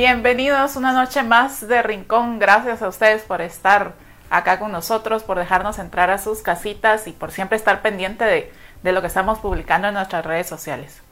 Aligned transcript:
Bienvenidos 0.00 0.76
una 0.76 0.92
noche 0.92 1.22
más 1.22 1.68
de 1.68 1.82
Rincón. 1.82 2.38
Gracias 2.38 2.80
a 2.80 2.88
ustedes 2.88 3.20
por 3.20 3.42
estar 3.42 3.92
acá 4.30 4.58
con 4.58 4.72
nosotros, 4.72 5.22
por 5.24 5.38
dejarnos 5.38 5.78
entrar 5.78 6.08
a 6.08 6.16
sus 6.16 6.40
casitas 6.40 7.06
y 7.06 7.12
por 7.12 7.32
siempre 7.32 7.58
estar 7.58 7.82
pendiente 7.82 8.24
de, 8.24 8.50
de 8.82 8.92
lo 8.92 9.02
que 9.02 9.08
estamos 9.08 9.40
publicando 9.40 9.88
en 9.88 9.92
nuestras 9.92 10.24
redes 10.24 10.46
sociales. 10.46 11.02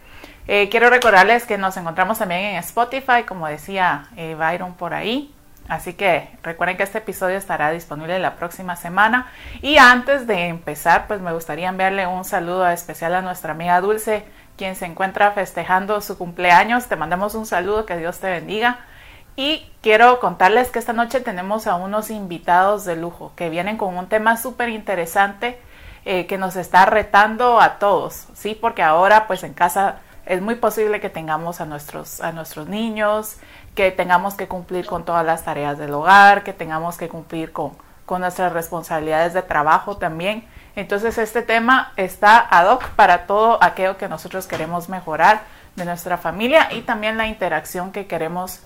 Eh, 0.46 0.70
quiero 0.70 0.88
recordarles 0.88 1.44
que 1.44 1.58
nos 1.58 1.76
encontramos 1.76 2.18
también 2.18 2.40
en 2.40 2.56
Spotify, 2.60 3.24
como 3.28 3.46
decía 3.46 4.06
eh, 4.16 4.34
Byron 4.38 4.72
por 4.72 4.94
ahí. 4.94 5.34
Así 5.68 5.92
que 5.92 6.30
recuerden 6.42 6.78
que 6.78 6.82
este 6.84 6.96
episodio 6.96 7.36
estará 7.36 7.70
disponible 7.70 8.18
la 8.18 8.36
próxima 8.36 8.74
semana. 8.74 9.30
Y 9.60 9.76
antes 9.76 10.26
de 10.26 10.46
empezar, 10.46 11.06
pues 11.06 11.20
me 11.20 11.34
gustaría 11.34 11.68
enviarle 11.68 12.06
un 12.06 12.24
saludo 12.24 12.66
especial 12.66 13.14
a 13.14 13.20
nuestra 13.20 13.52
amiga 13.52 13.82
Dulce, 13.82 14.24
quien 14.58 14.76
se 14.76 14.84
encuentra 14.84 15.30
festejando 15.30 16.02
su 16.02 16.18
cumpleaños. 16.18 16.86
Te 16.86 16.96
mandamos 16.96 17.34
un 17.34 17.46
saludo, 17.46 17.86
que 17.86 17.96
Dios 17.96 18.18
te 18.18 18.28
bendiga. 18.28 18.80
Y 19.36 19.70
quiero 19.82 20.18
contarles 20.18 20.68
que 20.70 20.80
esta 20.80 20.92
noche 20.92 21.20
tenemos 21.20 21.68
a 21.68 21.76
unos 21.76 22.10
invitados 22.10 22.84
de 22.84 22.96
lujo 22.96 23.32
que 23.36 23.48
vienen 23.48 23.78
con 23.78 23.96
un 23.96 24.08
tema 24.08 24.36
súper 24.36 24.68
interesante 24.68 25.58
eh, 26.04 26.26
que 26.26 26.38
nos 26.38 26.56
está 26.56 26.86
retando 26.86 27.60
a 27.60 27.78
todos, 27.78 28.26
¿sí? 28.34 28.58
Porque 28.60 28.82
ahora 28.82 29.28
pues 29.28 29.44
en 29.44 29.54
casa 29.54 30.00
es 30.26 30.42
muy 30.42 30.56
posible 30.56 31.00
que 31.00 31.08
tengamos 31.08 31.60
a 31.60 31.64
nuestros, 31.64 32.20
a 32.20 32.32
nuestros 32.32 32.68
niños, 32.68 33.36
que 33.76 33.92
tengamos 33.92 34.34
que 34.34 34.48
cumplir 34.48 34.86
con 34.86 35.04
todas 35.04 35.24
las 35.24 35.44
tareas 35.44 35.78
del 35.78 35.94
hogar, 35.94 36.42
que 36.42 36.52
tengamos 36.52 36.98
que 36.98 37.08
cumplir 37.08 37.52
con, 37.52 37.72
con 38.06 38.22
nuestras 38.22 38.52
responsabilidades 38.52 39.34
de 39.34 39.42
trabajo 39.42 39.98
también. 39.98 40.44
Entonces 40.76 41.18
este 41.18 41.42
tema 41.42 41.92
está 41.96 42.38
ad 42.38 42.70
hoc 42.70 42.88
para 42.90 43.26
todo 43.26 43.62
aquello 43.62 43.96
que 43.96 44.08
nosotros 44.08 44.46
queremos 44.46 44.88
mejorar 44.88 45.42
de 45.76 45.84
nuestra 45.84 46.18
familia 46.18 46.72
y 46.72 46.82
también 46.82 47.16
la 47.16 47.26
interacción 47.26 47.92
que 47.92 48.06
queremos 48.06 48.60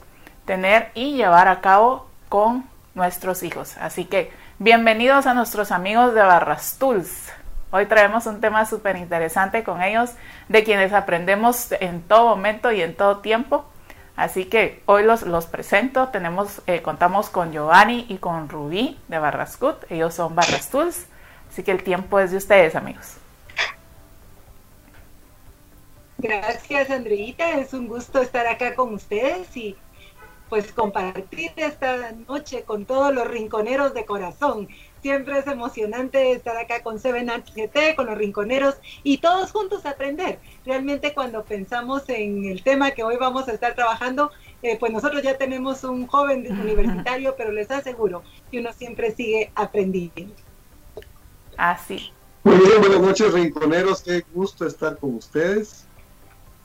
tener 0.45 0.91
y 0.95 1.15
llevar 1.15 1.49
a 1.49 1.61
cabo 1.61 2.09
con 2.29 2.65
nuestros 2.95 3.43
hijos. 3.43 3.77
Así 3.79 4.05
que 4.05 4.33
bienvenidos 4.59 5.27
a 5.27 5.35
nuestros 5.35 5.73
amigos 5.73 6.15
de 6.15 6.23
Barrastools. 6.23 7.33
Hoy 7.71 7.87
traemos 7.87 8.27
un 8.27 8.41
tema 8.41 8.67
súper 8.67 8.97
interesante 8.97 9.65
con 9.65 9.83
ellos, 9.83 10.11
de 10.49 10.63
quienes 10.63 10.93
aprendemos 10.93 11.73
en 11.73 12.03
todo 12.03 12.29
momento 12.29 12.71
y 12.71 12.83
en 12.83 12.95
todo 12.95 13.19
tiempo. 13.19 13.65
Así 14.15 14.45
que 14.45 14.83
hoy 14.85 15.05
los, 15.05 15.23
los 15.23 15.47
presento. 15.47 16.09
Tenemos, 16.09 16.61
eh, 16.67 16.83
contamos 16.83 17.31
con 17.31 17.51
Giovanni 17.51 18.05
y 18.11 18.19
con 18.19 18.51
Rubí 18.51 18.99
de 19.09 19.19
Barrascut. 19.19 19.91
Ellos 19.91 20.13
son 20.13 20.35
Barrastuls. 20.35 21.07
Así 21.53 21.63
que 21.63 21.71
el 21.71 21.83
tiempo 21.83 22.19
es 22.19 22.31
de 22.31 22.39
ustedes, 22.39 22.75
amigos. 22.75 23.19
Gracias, 26.17 26.89
Andreita. 26.89 27.59
Es 27.59 27.75
un 27.75 27.89
gusto 27.89 28.23
estar 28.23 28.47
acá 28.47 28.75
con 28.75 28.95
ustedes 28.95 29.55
y 29.55 29.77
pues 30.49 30.73
compartir 30.73 31.51
esta 31.57 32.13
noche 32.27 32.63
con 32.63 32.87
todos 32.87 33.13
los 33.15 33.29
rinconeros 33.29 33.93
de 33.93 34.07
corazón. 34.07 34.69
Siempre 35.03 35.39
es 35.39 35.47
emocionante 35.47 36.33
estar 36.33 36.57
acá 36.57 36.83
con 36.83 36.99
Seven 36.99 37.29
HGT, 37.29 37.97
con 37.97 38.07
los 38.07 38.17
rinconeros 38.17 38.77
y 39.03 39.19
todos 39.19 39.53
juntos 39.53 39.85
aprender. 39.85 40.39
Realmente 40.65 41.13
cuando 41.13 41.45
pensamos 41.45 42.09
en 42.09 42.47
el 42.47 42.63
tema 42.63 42.93
que 42.93 43.03
hoy 43.03 43.17
vamos 43.19 43.47
a 43.49 43.53
estar 43.53 43.75
trabajando, 43.75 44.31
eh, 44.63 44.79
pues 44.79 44.91
nosotros 44.91 45.23
ya 45.23 45.37
tenemos 45.37 45.85
un 45.85 46.07
joven 46.07 46.51
universitario, 46.63 47.35
pero 47.37 47.53
les 47.53 47.71
aseguro 47.71 48.23
que 48.51 48.61
uno 48.61 48.73
siempre 48.73 49.11
sigue 49.11 49.51
aprendiendo. 49.55 50.33
Así. 51.57 52.13
Muy 52.45 52.57
bien, 52.57 52.81
buenas 52.81 53.01
noches 53.01 53.33
rinconeros, 53.33 54.03
qué 54.03 54.25
gusto 54.35 54.67
estar 54.67 54.99
con 54.99 55.15
ustedes. 55.15 55.87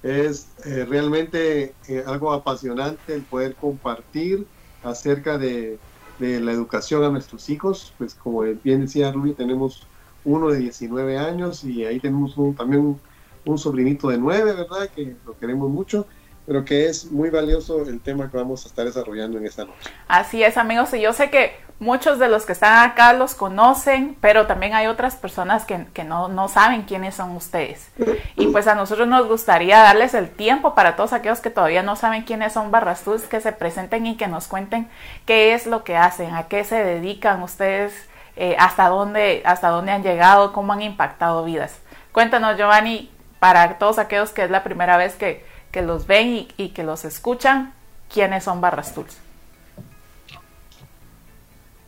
Es 0.03 0.49
eh, 0.65 0.85
realmente 0.85 1.73
eh, 1.87 2.03
algo 2.05 2.31
apasionante 2.31 3.13
el 3.13 3.21
poder 3.23 3.55
compartir 3.55 4.45
acerca 4.83 5.37
de 5.37 5.77
de 6.19 6.39
la 6.39 6.51
educación 6.51 7.03
a 7.03 7.09
nuestros 7.09 7.49
hijos. 7.49 7.93
Pues 7.97 8.15
como 8.15 8.41
bien 8.41 8.81
decía 8.81 9.11
Rubí, 9.11 9.33
tenemos 9.33 9.85
uno 10.25 10.49
de 10.49 10.59
19 10.59 11.17
años 11.17 11.63
y 11.63 11.85
ahí 11.85 11.99
tenemos 11.99 12.35
también 12.57 12.99
un, 13.45 13.57
sobrinito 13.57 14.09
de 14.09 14.17
9, 14.17 14.53
¿verdad? 14.53 14.89
Que 14.93 15.15
lo 15.25 15.37
queremos 15.37 15.69
mucho 15.69 16.05
pero 16.45 16.63
que 16.63 16.85
es 16.85 17.11
muy 17.11 17.29
valioso 17.29 17.81
el 17.81 17.99
tema 17.99 18.31
que 18.31 18.37
vamos 18.37 18.63
a 18.63 18.69
estar 18.69 18.85
desarrollando 18.85 19.37
en 19.37 19.45
esta 19.45 19.65
noche. 19.65 19.91
Así 20.07 20.41
es, 20.41 20.55
amigos, 20.55 20.93
y 20.93 21.01
yo 21.01 21.11
sé 21.11 21.29
que 21.29 21.51
muchos 21.79 22.19
de 22.19 22.27
los 22.27 22.45
que 22.45 22.53
están 22.53 22.89
acá 22.89 23.13
los 23.13 23.35
conocen, 23.35 24.17
pero 24.21 24.47
también 24.47 24.73
hay 24.73 24.87
otras 24.87 25.15
personas 25.15 25.65
que, 25.65 26.03
no, 26.03 26.27
no, 26.27 26.47
saben 26.47 26.83
quiénes 26.83 27.15
son 27.15 27.35
ustedes. 27.35 27.89
Y 28.35 28.47
pues 28.47 28.67
a 28.67 28.75
nosotros 28.75 29.07
nos 29.07 29.27
gustaría 29.27 29.79
darles 29.79 30.13
el 30.13 30.29
tiempo 30.29 30.75
para 30.75 30.95
todos 30.95 31.13
aquellos 31.13 31.39
que 31.39 31.49
todavía 31.49 31.83
no 31.83 31.95
saben 31.95 32.23
quiénes 32.23 32.53
son 32.53 32.71
Barrastús, 32.71 33.23
que 33.23 33.41
se 33.41 33.51
presenten 33.51 34.05
y 34.05 34.17
que 34.17 34.27
nos 34.27 34.47
cuenten 34.47 34.89
qué 35.25 35.53
es 35.53 35.67
lo 35.67 35.83
que 35.83 35.97
hacen, 35.97 36.33
a 36.33 36.43
qué 36.43 36.63
se 36.63 36.83
dedican 36.83 37.43
ustedes, 37.43 37.93
eh, 38.35 38.55
hasta, 38.59 38.89
dónde, 38.89 39.41
hasta 39.45 39.69
dónde 39.69 39.91
han 39.91 40.03
llegado, 40.03 40.53
cómo 40.53 40.73
han 40.73 40.81
impactado 40.81 41.43
vidas. 41.43 41.77
Cuéntanos, 42.11 42.57
Giovanni, 42.57 43.11
para 43.39 43.77
todos 43.77 43.99
aquellos 43.99 44.31
que 44.31 44.43
es 44.43 44.49
la 44.49 44.63
primera 44.63 44.97
vez 44.97 45.15
que 45.15 45.45
que 45.71 45.81
los 45.81 46.07
ven 46.07 46.47
y, 46.57 46.69
que 46.69 46.83
los 46.83 47.05
escuchan, 47.05 47.73
¿quiénes 48.11 48.43
son 48.45 48.61
Barrastools? 48.61 49.17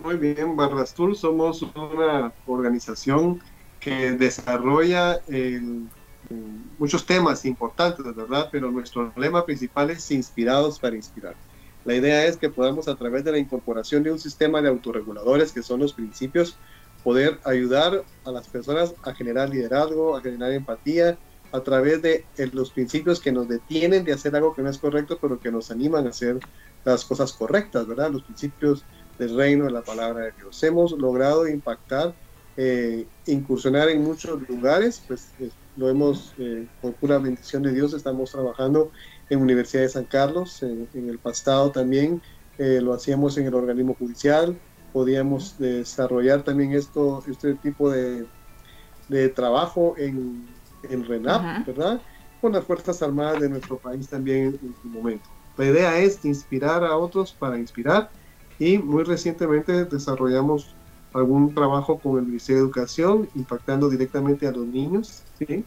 Muy 0.02 0.16
bien, 0.16 0.56
Barrastul 0.56 1.14
somos 1.14 1.62
una 1.62 2.32
organización 2.48 3.42
que 3.82 4.14
desarrolla 4.14 5.20
muchos 6.78 7.06
temas 7.06 7.44
importantes, 7.44 8.06
¿verdad? 8.16 8.48
Pero 8.50 8.72
nuestro 8.72 9.12
lema 9.18 9.46
principal 9.46 9.90
es 9.90 10.10
inspirados 10.12 10.80
para 10.80 10.96
inspirar. 10.96 11.36
La 11.84 11.96
idea 11.96 12.26
es 12.26 12.38
que 12.38 12.50
podamos 12.50 12.88
a 12.88 12.96
través 12.96 13.26
de 13.26 13.34
la 13.34 13.40
incorporación 13.40 14.02
de 14.04 14.12
un 14.14 14.20
sistema 14.20 14.62
de 14.62 14.70
autorreguladores, 14.70 15.52
que 15.52 15.64
son 15.64 15.82
los 15.82 15.92
principios, 15.92 16.58
poder 17.04 17.38
ayudar 17.44 18.04
a 18.24 18.32
las 18.32 18.48
personas 18.48 18.94
a 19.04 19.14
generar 19.14 19.50
liderazgo, 19.50 20.16
a 20.16 20.22
generar 20.22 20.54
empatía, 20.54 21.18
a 21.52 21.60
través 21.62 22.02
de 22.02 22.26
eh, 22.38 22.50
los 22.54 22.72
principios 22.72 23.20
que 23.20 23.32
nos 23.32 23.48
detienen 23.50 24.06
de 24.06 24.14
hacer 24.14 24.36
algo 24.36 24.54
que 24.54 24.62
no 24.62 24.70
es 24.70 24.78
correcto, 24.78 25.18
pero 25.20 25.40
que 25.40 25.52
nos 25.52 25.72
animan 25.72 26.06
a 26.06 26.10
hacer 26.10 26.40
las 26.86 27.04
cosas 27.04 27.34
correctas, 27.34 27.88
¿verdad? 27.88 28.12
Los 28.12 28.24
principios 28.24 28.86
del 29.20 29.36
reino 29.36 29.66
de 29.66 29.72
la 29.72 29.82
palabra 29.82 30.26
de 30.26 30.32
Dios. 30.32 30.64
Hemos 30.64 30.94
logrado 30.94 31.48
impactar, 31.48 32.16
eh, 32.58 33.06
incursionar 33.28 33.90
en 33.90 34.04
muchos 34.04 34.42
lugares, 34.50 35.04
pues 35.08 35.32
eh, 35.40 35.50
lo 35.78 35.90
hemos, 35.90 36.34
por 36.82 36.94
pura 36.96 37.20
bendición 37.20 37.64
de 37.64 37.72
Dios, 37.72 37.94
estamos 37.94 38.32
trabajando 38.32 38.92
en 39.30 39.42
Universidad 39.42 39.84
de 39.84 39.90
San 39.90 40.06
Carlos, 40.06 40.62
en, 40.64 40.90
el 40.94 41.20
pasado 41.20 41.72
también 41.72 42.22
lo 42.58 42.94
hacíamos 42.94 43.38
en 43.38 43.48
el 43.48 43.54
organismo 43.54 43.96
judicial, 43.98 44.60
podíamos 44.92 45.58
desarrollar 45.58 46.44
también 46.44 46.74
esto, 46.74 47.24
este 47.30 47.54
tipo 47.54 47.90
de, 47.90 48.26
de 49.08 49.30
trabajo 49.30 49.94
en 49.98 50.46
en 50.84 51.06
RENAP, 51.06 51.66
¿verdad? 51.66 52.02
Con 52.42 52.54
las 52.54 52.64
Fuerzas 52.64 53.02
Armadas 53.02 53.42
de 53.42 53.50
nuestro 53.50 53.78
país 53.78 54.08
también 54.08 54.60
en 54.62 54.76
su 54.82 54.88
momento. 54.88 55.30
La 55.58 55.66
idea 55.66 55.98
es 56.00 56.24
inspirar 56.24 56.84
a 56.84 56.96
otros 56.96 57.34
para 57.34 57.58
inspirar 57.58 58.10
y 58.60 58.78
muy 58.78 59.04
recientemente 59.04 59.86
desarrollamos 59.86 60.76
algún 61.14 61.56
trabajo 61.56 61.98
con 61.98 62.20
el 62.20 62.26
Ministerio 62.26 62.62
de 62.62 62.66
Educación 62.68 63.30
impactando 63.34 63.90
directamente 63.90 64.48
a 64.48 64.52
los 64.52 64.68
niños, 64.68 65.24
¿sí? 65.40 65.66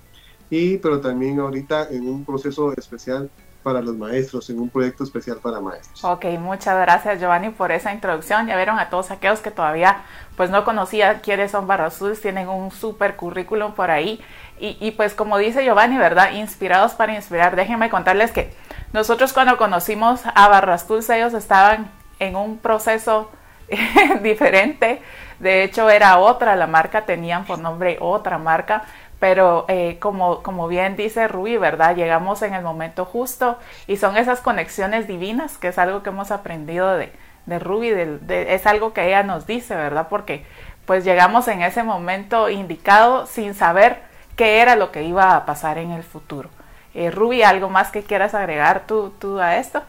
Y 0.51 0.77
pero 0.77 1.01
también 1.01 1.41
ahorita 1.41 1.89
en 1.91 2.07
un 2.09 2.25
proceso 2.25 2.73
especial 2.75 3.31
para 3.63 3.81
los 3.81 3.97
maestros, 3.97 4.51
en 4.51 4.59
un 4.59 4.69
proyecto 4.69 5.05
especial 5.05 5.39
para 5.39 5.61
maestros. 5.61 6.05
Ok, 6.05 6.27
muchas 6.39 6.79
gracias 6.81 7.21
Giovanni 7.21 7.51
por 7.51 7.73
esa 7.73 7.93
introducción. 7.93 8.47
Ya 8.47 8.57
vieron 8.57 8.79
a 8.79 8.91
todos 8.91 9.11
aquellos 9.11 9.41
que 9.41 9.51
todavía 9.51 10.03
pues 10.37 10.51
no 10.51 10.65
conocían 10.65 11.21
quiénes 11.21 11.53
son 11.53 11.67
Barrasul, 11.67 12.19
tienen 12.19 12.49
un 12.49 12.71
super 12.71 13.17
currículum 13.17 13.73
por 13.73 13.91
ahí. 13.91 14.21
Y, 14.59 14.77
y, 14.81 14.93
pues 14.93 15.15
como 15.15 15.39
dice 15.39 15.65
Giovanni, 15.65 15.97
¿verdad? 15.97 16.33
Inspirados 16.35 16.93
para 16.93 17.15
inspirar. 17.15 17.57
Déjenme 17.57 17.91
contarles 17.91 18.31
que 18.31 18.53
nosotros 18.93 19.33
cuando 19.33 19.57
conocimos 19.57 20.21
a 20.25 20.49
Barrastuls, 20.49 21.09
ellos 21.11 21.35
estaban 21.35 21.91
en 22.23 22.37
un 22.37 22.59
proceso 22.59 23.31
diferente. 24.23 25.03
De 25.39 25.65
hecho, 25.65 25.91
era 25.91 26.19
otra, 26.19 26.57
la 26.57 26.67
marca 26.67 27.05
tenían 27.05 27.45
por 27.45 27.59
nombre 27.59 27.99
otra 28.01 28.39
marca, 28.39 28.85
pero 29.19 29.65
eh, 29.69 29.99
como, 30.01 30.43
como 30.43 30.69
bien 30.69 30.97
dice 30.97 31.29
Ruby, 31.29 31.57
¿verdad? 31.57 31.97
Llegamos 31.97 32.43
en 32.43 32.55
el 32.55 32.63
momento 32.63 33.05
justo 33.05 33.59
y 33.87 33.97
son 33.97 34.17
esas 34.17 34.41
conexiones 34.41 35.07
divinas, 35.07 35.59
que 35.59 35.69
es 35.69 35.79
algo 35.79 36.03
que 36.03 36.11
hemos 36.11 36.31
aprendido 36.31 36.97
de, 36.97 37.13
de 37.47 37.59
Ruby, 37.59 37.93
es 38.29 38.67
algo 38.67 38.93
que 38.93 39.07
ella 39.07 39.23
nos 39.23 39.47
dice, 39.47 39.75
¿verdad? 39.75 40.07
Porque 40.09 40.45
pues 40.87 41.05
llegamos 41.05 41.49
en 41.49 41.63
ese 41.63 41.83
momento 41.83 42.49
indicado 42.51 43.27
sin 43.27 43.55
saber 43.55 44.01
qué 44.37 44.61
era 44.61 44.77
lo 44.77 44.91
que 44.91 45.05
iba 45.05 45.37
a 45.37 45.47
pasar 45.47 45.79
en 45.79 45.93
el 45.93 46.03
futuro. 46.03 46.51
Eh, 46.95 47.11
Ruby, 47.11 47.43
¿algo 47.43 47.69
más 47.69 47.91
que 47.91 48.03
quieras 48.03 48.35
agregar 48.35 48.85
tú, 48.87 49.13
tú 49.19 49.41
a 49.41 49.57
esto? 49.57 49.83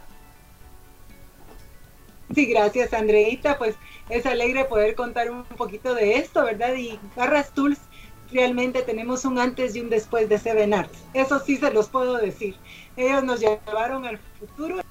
Sí, 2.36 2.46
gracias 2.48 2.94
Andreita, 2.94 3.58
pues 3.58 3.76
es 4.10 4.26
alegre 4.26 4.66
poder 4.66 4.96
contar 4.96 5.30
un 5.30 5.44
poquito 5.44 5.94
de 5.94 6.18
esto, 6.18 6.44
¿verdad? 6.44 6.74
Y 6.76 7.00
Barras 7.16 7.54
Tools 7.54 7.80
realmente 8.32 8.82
tenemos 8.82 9.26
un 9.26 9.38
antes 9.38 9.76
y 9.76 9.82
un 9.82 9.90
después 9.90 10.28
de 10.30 10.40
Seven 10.40 10.74
Arts. 10.74 10.98
Eso 11.14 11.40
sí 11.40 11.58
se 11.58 11.72
los 11.72 11.90
puedo 11.90 12.18
decir. 12.18 12.56
Ellos 12.98 13.24
nos 13.24 13.40
llevaron 13.40 14.06
al 14.06 14.18
futuro 14.40 14.82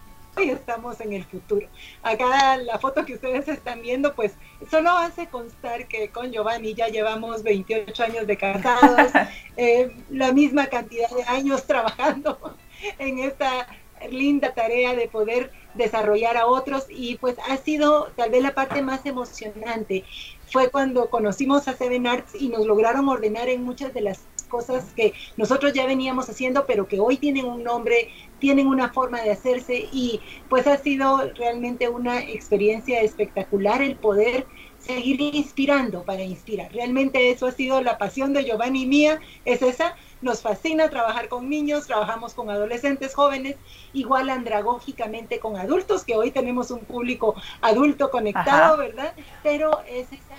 y 0.40 0.50
estamos 0.50 1.00
en 1.00 1.12
el 1.12 1.24
futuro. 1.24 1.66
Acá 2.02 2.56
la 2.56 2.78
foto 2.78 3.04
que 3.04 3.14
ustedes 3.14 3.48
están 3.48 3.82
viendo, 3.82 4.14
pues 4.14 4.32
solo 4.70 4.90
hace 4.90 5.26
constar 5.26 5.88
que 5.88 6.08
con 6.08 6.30
Giovanni 6.30 6.74
ya 6.74 6.88
llevamos 6.88 7.42
28 7.42 8.02
años 8.02 8.26
de 8.26 8.36
casados, 8.36 9.12
eh, 9.56 9.90
la 10.10 10.32
misma 10.32 10.66
cantidad 10.68 11.10
de 11.10 11.24
años 11.24 11.66
trabajando 11.66 12.56
en 12.98 13.18
esta 13.18 13.66
linda 14.10 14.54
tarea 14.54 14.94
de 14.94 15.08
poder 15.08 15.50
desarrollar 15.74 16.36
a 16.36 16.46
otros 16.46 16.86
y 16.88 17.16
pues 17.16 17.36
ha 17.48 17.56
sido 17.56 18.12
tal 18.16 18.30
vez 18.30 18.42
la 18.42 18.54
parte 18.54 18.82
más 18.82 19.06
emocionante. 19.06 20.04
Fue 20.50 20.70
cuando 20.70 21.08
conocimos 21.08 21.66
a 21.68 21.76
Seven 21.76 22.06
Arts 22.06 22.34
y 22.38 22.48
nos 22.48 22.66
lograron 22.66 23.08
ordenar 23.08 23.48
en 23.48 23.62
muchas 23.62 23.94
de 23.94 24.02
las 24.02 24.26
cosas 24.48 24.92
que 24.94 25.14
nosotros 25.38 25.72
ya 25.72 25.86
veníamos 25.86 26.28
haciendo, 26.28 26.66
pero 26.66 26.86
que 26.86 27.00
hoy 27.00 27.16
tienen 27.16 27.46
un 27.46 27.64
nombre, 27.64 28.10
tienen 28.38 28.66
una 28.66 28.92
forma 28.92 29.22
de 29.22 29.30
hacerse 29.30 29.88
y 29.90 30.20
pues 30.50 30.66
ha 30.66 30.76
sido 30.76 31.32
realmente 31.34 31.88
una 31.88 32.20
experiencia 32.20 33.00
espectacular 33.00 33.80
el 33.80 33.96
poder 33.96 34.46
seguir 34.76 35.20
inspirando 35.20 36.04
para 36.04 36.22
inspirar. 36.22 36.70
Realmente 36.72 37.30
eso 37.30 37.46
ha 37.46 37.52
sido 37.52 37.80
la 37.80 37.96
pasión 37.98 38.32
de 38.34 38.44
Giovanni 38.44 38.82
y 38.82 38.86
mía, 38.86 39.20
es 39.44 39.62
esa. 39.62 39.94
Nos 40.22 40.40
fascina 40.40 40.88
trabajar 40.88 41.28
con 41.28 41.50
niños, 41.50 41.88
trabajamos 41.88 42.32
con 42.32 42.48
adolescentes 42.48 43.14
jóvenes, 43.14 43.56
igual 43.92 44.30
andragógicamente 44.30 45.40
con 45.40 45.56
adultos, 45.56 46.04
que 46.04 46.14
hoy 46.14 46.30
tenemos 46.30 46.70
un 46.70 46.80
público 46.80 47.34
adulto 47.60 48.10
conectado, 48.10 48.76
¿verdad? 48.76 49.12
Pero 49.42 49.82
es 49.88 50.12
esa 50.12 50.36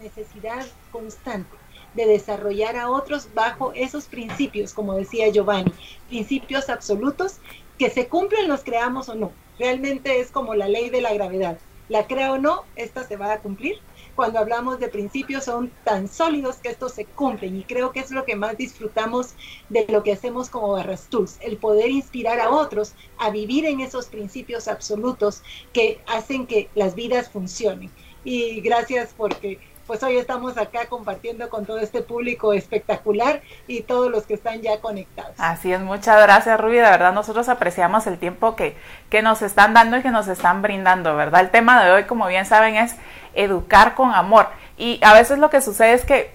necesidad 0.00 0.64
constante 0.92 1.56
de 1.94 2.06
desarrollar 2.06 2.76
a 2.76 2.90
otros 2.90 3.28
bajo 3.34 3.72
esos 3.74 4.04
principios, 4.06 4.72
como 4.72 4.94
decía 4.94 5.28
Giovanni, 5.30 5.72
principios 6.08 6.68
absolutos 6.68 7.38
que 7.78 7.90
se 7.90 8.06
cumplen, 8.06 8.48
los 8.48 8.62
creamos 8.62 9.08
o 9.08 9.16
no. 9.16 9.32
Realmente 9.58 10.20
es 10.20 10.30
como 10.30 10.54
la 10.54 10.68
ley 10.68 10.90
de 10.90 11.00
la 11.00 11.12
gravedad. 11.12 11.58
La 11.88 12.06
crea 12.06 12.32
o 12.32 12.38
no, 12.38 12.64
esta 12.76 13.04
se 13.04 13.16
va 13.16 13.32
a 13.32 13.40
cumplir. 13.40 13.80
Cuando 14.14 14.38
hablamos 14.38 14.78
de 14.78 14.88
principios 14.88 15.44
son 15.44 15.70
tan 15.82 16.08
sólidos 16.08 16.56
que 16.56 16.68
estos 16.68 16.92
se 16.92 17.04
cumplen 17.04 17.56
y 17.56 17.64
creo 17.64 17.92
que 17.92 18.00
es 18.00 18.10
lo 18.10 18.24
que 18.24 18.36
más 18.36 18.56
disfrutamos 18.56 19.34
de 19.68 19.86
lo 19.88 20.02
que 20.02 20.12
hacemos 20.12 20.48
como 20.48 20.72
Barras 20.72 21.08
Tools, 21.08 21.38
el 21.40 21.56
poder 21.56 21.90
inspirar 21.90 22.40
a 22.40 22.50
otros 22.50 22.94
a 23.18 23.30
vivir 23.30 23.64
en 23.66 23.80
esos 23.80 24.06
principios 24.06 24.68
absolutos 24.68 25.42
que 25.72 26.00
hacen 26.06 26.46
que 26.46 26.68
las 26.74 26.94
vidas 26.94 27.28
funcionen. 27.28 27.90
Y 28.24 28.60
gracias 28.60 29.14
porque 29.16 29.58
pues 29.86 30.02
hoy 30.02 30.16
estamos 30.16 30.56
acá 30.56 30.86
compartiendo 30.88 31.48
con 31.48 31.66
todo 31.66 31.78
este 31.78 32.02
público 32.02 32.52
espectacular 32.52 33.42
y 33.66 33.82
todos 33.82 34.10
los 34.10 34.24
que 34.24 34.34
están 34.34 34.62
ya 34.62 34.80
conectados. 34.80 35.34
Así 35.38 35.72
es, 35.72 35.80
muchas 35.80 36.20
gracias 36.22 36.58
Rubí, 36.58 36.76
de 36.76 36.82
verdad 36.82 37.12
nosotros 37.12 37.48
apreciamos 37.48 38.06
el 38.06 38.18
tiempo 38.18 38.56
que, 38.56 38.76
que 39.10 39.22
nos 39.22 39.42
están 39.42 39.74
dando 39.74 39.98
y 39.98 40.02
que 40.02 40.10
nos 40.10 40.28
están 40.28 40.62
brindando, 40.62 41.14
¿verdad? 41.16 41.42
El 41.42 41.50
tema 41.50 41.84
de 41.84 41.90
hoy, 41.90 42.04
como 42.04 42.26
bien 42.26 42.46
saben, 42.46 42.76
es 42.76 42.94
educar 43.36 43.94
con 43.94 44.12
amor 44.12 44.48
y 44.76 45.00
a 45.02 45.12
veces 45.14 45.38
lo 45.38 45.50
que 45.50 45.60
sucede 45.60 45.92
es 45.92 46.04
que 46.04 46.34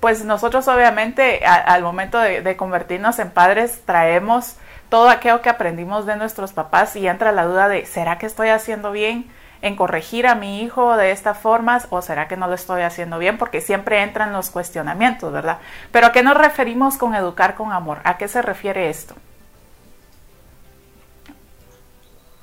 pues 0.00 0.24
nosotros 0.24 0.68
obviamente 0.68 1.44
al 1.44 1.82
momento 1.82 2.18
de, 2.18 2.42
de 2.42 2.56
convertirnos 2.56 3.18
en 3.18 3.30
padres 3.30 3.82
traemos 3.84 4.56
todo 4.88 5.10
aquello 5.10 5.42
que 5.42 5.50
aprendimos 5.50 6.06
de 6.06 6.16
nuestros 6.16 6.52
papás 6.52 6.96
y 6.96 7.06
entra 7.06 7.32
la 7.32 7.44
duda 7.44 7.68
de, 7.68 7.84
¿será 7.84 8.18
que 8.18 8.26
estoy 8.26 8.48
haciendo 8.48 8.92
bien? 8.92 9.30
en 9.62 9.76
corregir 9.76 10.26
a 10.26 10.34
mi 10.34 10.62
hijo 10.62 10.96
de 10.96 11.10
esta 11.10 11.34
forma 11.34 11.80
o 11.90 12.02
será 12.02 12.28
que 12.28 12.36
no 12.36 12.46
lo 12.46 12.54
estoy 12.54 12.82
haciendo 12.82 13.18
bien? 13.18 13.38
Porque 13.38 13.60
siempre 13.60 14.02
entran 14.02 14.32
los 14.32 14.50
cuestionamientos, 14.50 15.32
¿verdad? 15.32 15.58
Pero 15.90 16.06
¿a 16.06 16.12
qué 16.12 16.22
nos 16.22 16.36
referimos 16.36 16.96
con 16.96 17.14
educar 17.14 17.54
con 17.54 17.72
amor? 17.72 17.98
¿A 18.04 18.18
qué 18.18 18.28
se 18.28 18.42
refiere 18.42 18.88
esto? 18.88 19.14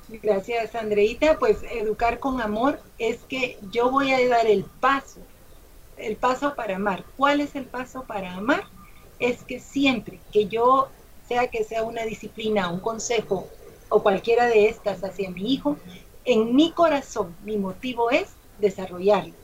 Gracias, 0.08 0.74
Andreita. 0.76 1.38
Pues 1.38 1.58
educar 1.70 2.20
con 2.20 2.40
amor 2.40 2.80
es 2.98 3.18
que 3.24 3.58
yo 3.72 3.90
voy 3.90 4.12
a 4.12 4.28
dar 4.28 4.46
el 4.46 4.64
paso, 4.64 5.20
el 5.96 6.16
paso 6.16 6.54
para 6.54 6.76
amar. 6.76 7.04
¿Cuál 7.16 7.40
es 7.40 7.56
el 7.56 7.64
paso 7.64 8.04
para 8.04 8.34
amar? 8.34 8.64
Es 9.18 9.42
que 9.42 9.58
siempre 9.58 10.20
que 10.32 10.46
yo, 10.46 10.88
sea 11.26 11.48
que 11.48 11.64
sea 11.64 11.82
una 11.82 12.04
disciplina, 12.04 12.70
un 12.70 12.80
consejo 12.80 13.48
o 13.88 14.02
cualquiera 14.02 14.46
de 14.46 14.68
estas 14.68 15.02
hacia 15.02 15.30
mi 15.30 15.52
hijo, 15.52 15.76
en 16.24 16.54
mi 16.54 16.70
corazón, 16.70 17.34
mi 17.44 17.56
motivo 17.56 18.10
es 18.10 18.28
desarrollarlo. 18.60 19.34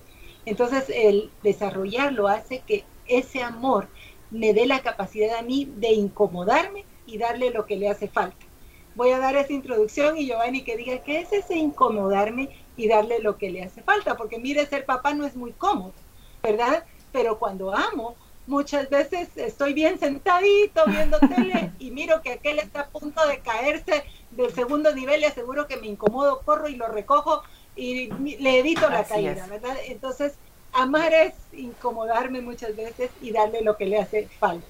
Entonces, 0.45 0.85
el 0.95 1.31
desarrollarlo 1.43 2.29
hace 2.29 2.61
que 2.61 2.85
ese 3.07 3.43
amor 3.43 3.89
me 4.31 4.53
dé 4.55 4.67
la 4.67 4.81
capacidad 4.81 5.39
a 5.39 5.43
mí 5.43 5.69
de 5.77 5.93
incomodarme 5.93 6.85
y 7.07 7.19
darle 7.19 7.51
lo 7.51 7.67
que 7.67 7.77
le 7.77 7.89
hace 7.89 8.09
falta. 8.09 8.52
Voy 8.95 9.11
a 9.11 9.19
dar 9.19 9.37
esa 9.37 9.53
introducción 9.53 10.17
y 10.17 10.27
Giovanni 10.27 10.63
que 10.63 10.77
diga 10.77 10.99
qué 10.99 11.21
es 11.21 11.33
ese 11.33 11.57
incomodarme 11.57 12.51
y 12.77 12.89
darle 12.89 13.21
lo 13.21 13.37
que 13.39 13.51
le 13.51 13.63
hace 13.63 13.83
falta, 13.83 14.17
porque 14.17 14.39
mire, 14.39 14.67
ser 14.67 14.85
papá 14.85 15.15
no 15.15 15.27
es 15.27 15.37
muy 15.37 15.53
cómodo, 15.53 15.95
¿verdad? 16.43 16.85
Pero 17.13 17.39
cuando 17.39 17.75
amo, 17.75 18.17
muchas 18.47 18.91
veces 18.91 19.29
estoy 19.37 19.73
bien 19.73 19.99
sentadito 19.99 20.83
viendo 20.87 21.19
tele 21.37 21.71
y 21.79 21.91
miro 21.91 22.23
que 22.23 22.33
aquel 22.33 22.59
está 22.59 22.81
a 22.81 22.89
punto 22.89 23.27
de 23.27 23.39
caerse 23.41 24.05
del 24.31 24.53
segundo 24.53 24.95
nivel 24.95 25.21
y 25.21 25.27
aseguro 25.27 25.67
que 25.67 25.77
me 25.77 25.87
incomodo, 25.87 26.41
corro 26.41 26.69
y 26.69 26.77
lo 26.77 26.89
recojo 26.89 27.43
y 27.77 28.11
le 28.39 28.59
evito 28.59 28.89
la 28.91 29.05
caída, 29.05 29.47
¿verdad? 29.47 29.77
Entonces, 29.87 30.35
amar 30.73 31.13
es 31.13 31.35
incomodarme 31.53 32.41
muchas 32.41 32.77
veces 32.77 33.11
y 33.21 33.33
darle 33.33 33.63
lo 33.63 33.77
que 33.77 33.87
le 33.87 33.99
hace 33.99 34.29
falta. 34.39 34.67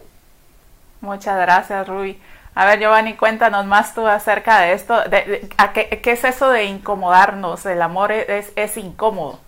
Muchas 1.01 1.37
gracias, 1.37 1.89
Ruby. 1.89 2.19
A 2.55 2.67
ver, 2.67 2.81
Giovanni, 2.81 3.17
cuéntanos 3.17 3.65
más 3.67 3.95
tú 3.95 4.07
acerca 4.07 4.61
de 4.61 4.75
esto. 4.75 4.95
De, 5.09 5.49
¿a 5.57 5.73
qué, 5.73 6.01
es 6.03 6.25
eso 6.25 6.51
de 6.51 6.65
incomodarnos? 6.65 7.65
El 7.67 7.81
amor 7.81 8.13
es, 8.13 8.53
es 8.57 8.77
incómodo. 8.77 9.41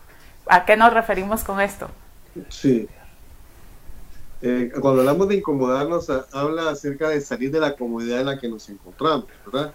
¿A 0.46 0.64
qué 0.64 0.76
nos 0.76 0.92
referimos 0.92 1.44
con 1.44 1.60
esto? 1.60 1.88
Sí, 2.48 2.88
eh, 4.46 4.70
cuando 4.78 5.00
hablamos 5.00 5.26
de 5.28 5.36
incomodarnos, 5.36 6.10
habla 6.30 6.68
acerca 6.68 7.08
de 7.08 7.22
salir 7.22 7.50
de 7.50 7.60
la 7.60 7.74
comodidad 7.74 8.20
en 8.20 8.26
la 8.26 8.38
que 8.38 8.46
nos 8.46 8.68
encontramos, 8.68 9.24
¿verdad? 9.46 9.72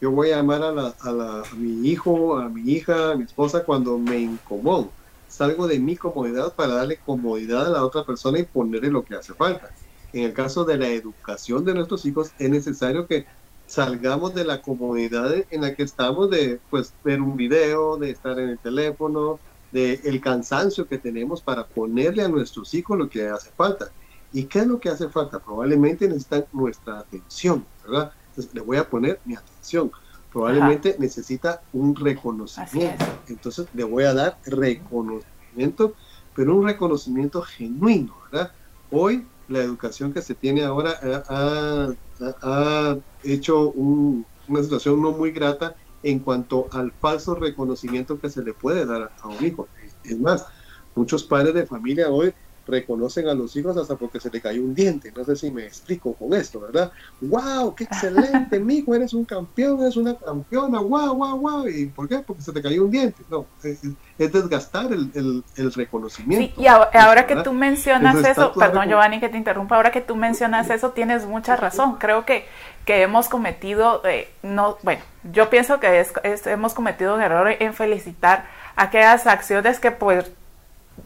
Yo 0.00 0.10
voy 0.10 0.32
a 0.32 0.40
amar 0.40 0.60
a, 0.60 0.72
la, 0.72 0.92
a, 0.98 1.42
mi 1.56 1.88
hijo, 1.88 2.36
a 2.36 2.48
mi 2.48 2.62
hija, 2.62 3.12
a 3.12 3.14
mi 3.14 3.22
esposa 3.22 3.62
cuando 3.62 3.96
me 3.96 4.18
incomodo. 4.18 4.90
Salgo 5.28 5.68
de 5.68 5.78
mi 5.78 5.94
comodidad 5.94 6.52
para 6.52 6.74
darle 6.74 6.96
comodidad 6.96 7.68
a 7.68 7.70
la 7.70 7.84
otra 7.84 8.02
persona 8.02 8.40
y 8.40 8.42
ponerle 8.42 8.90
lo 8.90 9.04
que 9.04 9.14
hace 9.14 9.34
falta. 9.34 9.70
En 10.12 10.24
el 10.24 10.32
caso 10.32 10.64
de 10.64 10.78
la 10.78 10.88
educación 10.88 11.64
de 11.64 11.74
nuestros 11.74 12.06
hijos, 12.06 12.32
es 12.38 12.50
necesario 12.50 13.06
que 13.06 13.26
salgamos 13.66 14.34
de 14.34 14.44
la 14.44 14.62
comodidad 14.62 15.34
en 15.50 15.60
la 15.60 15.74
que 15.74 15.82
estamos 15.82 16.30
de 16.30 16.58
pues 16.70 16.94
ver 17.04 17.20
un 17.20 17.36
video, 17.36 17.98
de 17.98 18.10
estar 18.10 18.38
en 18.38 18.48
el 18.48 18.58
teléfono, 18.58 19.38
de 19.72 20.00
el 20.04 20.20
cansancio 20.20 20.88
que 20.88 20.96
tenemos 20.96 21.42
para 21.42 21.66
ponerle 21.66 22.24
a 22.24 22.28
nuestros 22.28 22.72
hijos 22.72 22.98
lo 22.98 23.10
que 23.10 23.28
hace 23.28 23.50
falta. 23.50 23.90
¿Y 24.32 24.44
qué 24.44 24.60
es 24.60 24.66
lo 24.66 24.80
que 24.80 24.88
hace 24.88 25.08
falta? 25.08 25.38
Probablemente 25.38 26.08
necesitan 26.08 26.46
nuestra 26.52 27.00
atención, 27.00 27.64
¿verdad? 27.84 28.12
Entonces 28.30 28.54
le 28.54 28.60
voy 28.62 28.78
a 28.78 28.88
poner 28.88 29.20
mi 29.26 29.34
atención. 29.34 29.90
Probablemente 30.32 30.96
necesita 30.98 31.62
un 31.72 31.94
reconocimiento. 31.94 33.04
Entonces 33.28 33.66
le 33.74 33.84
voy 33.84 34.04
a 34.04 34.14
dar 34.14 34.38
reconocimiento, 34.46 35.94
pero 36.34 36.56
un 36.56 36.66
reconocimiento 36.66 37.42
genuino, 37.42 38.14
¿verdad? 38.30 38.52
Hoy 38.90 39.26
la 39.48 39.60
educación 39.60 40.12
que 40.12 40.22
se 40.22 40.34
tiene 40.34 40.64
ahora 40.64 40.98
ha, 41.28 42.96
hecho 43.24 43.70
una 43.70 44.62
situación 44.62 45.02
no 45.02 45.12
muy 45.12 45.32
grata 45.32 45.74
en 46.02 46.20
cuanto 46.20 46.68
al 46.72 46.92
falso 46.92 47.34
reconocimiento 47.34 48.20
que 48.20 48.30
se 48.30 48.42
le 48.42 48.54
puede 48.54 48.86
dar 48.86 49.10
a 49.20 49.28
un 49.28 49.44
hijo. 49.44 49.68
Es 50.04 50.18
más, 50.18 50.46
muchos 50.94 51.24
padres 51.24 51.54
de 51.54 51.66
familia 51.66 52.08
hoy 52.10 52.32
reconocen 52.68 53.28
a 53.28 53.34
los 53.34 53.56
hijos 53.56 53.76
hasta 53.76 53.96
porque 53.96 54.20
se 54.20 54.30
le 54.30 54.40
cayó 54.40 54.62
un 54.62 54.74
diente. 54.74 55.12
No 55.16 55.24
sé 55.24 55.34
si 55.34 55.50
me 55.50 55.64
explico 55.64 56.14
con 56.14 56.34
esto, 56.34 56.60
¿verdad? 56.60 56.92
¡Wow! 57.20 57.74
¡Qué 57.74 57.84
excelente, 57.90 58.60
mijo! 58.60 58.94
Eres 58.94 59.14
un 59.14 59.24
campeón, 59.24 59.80
eres 59.80 59.96
una 59.96 60.14
campeona, 60.16 60.80
¡wow, 60.80 61.14
wow, 61.14 61.38
wow! 61.38 61.68
¿Y 61.68 61.86
por 61.86 62.08
qué? 62.08 62.18
Porque 62.18 62.42
se 62.42 62.52
te 62.52 62.62
cayó 62.62 62.84
un 62.84 62.90
diente. 62.90 63.22
No, 63.30 63.46
es, 63.62 63.80
desgastar 64.18 64.92
el, 64.92 65.42
el, 65.56 65.72
reconocimiento. 65.72 66.54
Sí, 66.56 66.62
y 66.62 66.66
ahora, 66.66 67.26
que 67.26 67.36
tú 67.36 67.52
mencionas 67.52 68.16
eso, 68.24 68.52
perdón 68.52 68.88
Giovanni 68.88 69.20
que 69.20 69.28
te 69.28 69.36
interrumpa, 69.36 69.76
ahora 69.76 69.90
que 69.90 70.00
tú 70.00 70.16
mencionas 70.16 70.70
eso, 70.70 70.90
tienes 70.90 71.26
mucha 71.26 71.56
razón. 71.56 71.96
Creo 71.98 72.24
que, 72.24 72.44
que 72.84 73.02
hemos 73.02 73.28
cometido, 73.28 74.02
eh, 74.04 74.28
no, 74.42 74.76
bueno, 74.82 75.02
yo 75.32 75.50
pienso 75.50 75.80
que 75.80 76.04
hemos 76.46 76.74
cometido 76.74 77.14
un 77.14 77.22
error 77.22 77.54
en 77.58 77.74
felicitar 77.74 78.46
aquellas 78.76 79.26
acciones 79.26 79.80
que 79.80 79.90
pues 79.90 80.30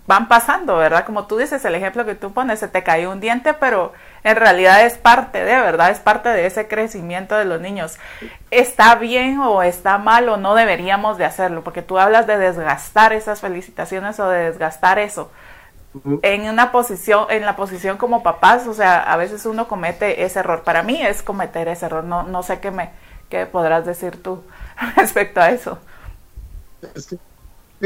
van 0.06 0.28
pasando, 0.28 0.76
¿verdad? 0.76 1.04
Como 1.04 1.26
tú 1.26 1.36
dices, 1.36 1.64
el 1.64 1.74
ejemplo 1.74 2.04
que 2.04 2.14
tú 2.14 2.32
pones, 2.32 2.60
se 2.60 2.68
te 2.68 2.82
cayó 2.82 3.10
un 3.10 3.20
diente, 3.20 3.54
pero 3.54 3.92
en 4.24 4.36
realidad 4.36 4.84
es 4.84 4.98
parte 4.98 5.44
de, 5.44 5.56
¿verdad? 5.60 5.90
Es 5.90 6.00
parte 6.00 6.28
de 6.28 6.46
ese 6.46 6.68
crecimiento 6.68 7.36
de 7.36 7.44
los 7.44 7.60
niños. 7.60 7.98
¿Está 8.50 8.94
bien 8.96 9.38
o 9.38 9.62
está 9.62 9.98
mal 9.98 10.28
o 10.28 10.36
no 10.36 10.54
deberíamos 10.54 11.18
de 11.18 11.24
hacerlo? 11.24 11.62
Porque 11.62 11.82
tú 11.82 11.98
hablas 11.98 12.26
de 12.26 12.38
desgastar 12.38 13.12
esas 13.12 13.40
felicitaciones 13.40 14.18
o 14.20 14.28
de 14.28 14.44
desgastar 14.50 14.98
eso. 14.98 15.30
En 16.22 16.48
una 16.48 16.72
posición, 16.72 17.26
en 17.28 17.44
la 17.44 17.54
posición 17.54 17.98
como 17.98 18.22
papás, 18.22 18.66
o 18.66 18.72
sea, 18.72 19.00
a 19.00 19.16
veces 19.16 19.44
uno 19.44 19.68
comete 19.68 20.24
ese 20.24 20.38
error. 20.38 20.62
Para 20.62 20.82
mí 20.82 21.02
es 21.02 21.22
cometer 21.22 21.68
ese 21.68 21.86
error. 21.86 22.04
No, 22.04 22.22
no 22.22 22.42
sé 22.42 22.60
qué 22.60 22.70
me, 22.70 22.90
¿Qué 23.32 23.46
podrás 23.46 23.86
decir 23.86 24.22
tú 24.22 24.44
respecto 24.96 25.40
a 25.40 25.48
eso? 25.48 25.78
Es 26.94 27.06
que 27.06 27.16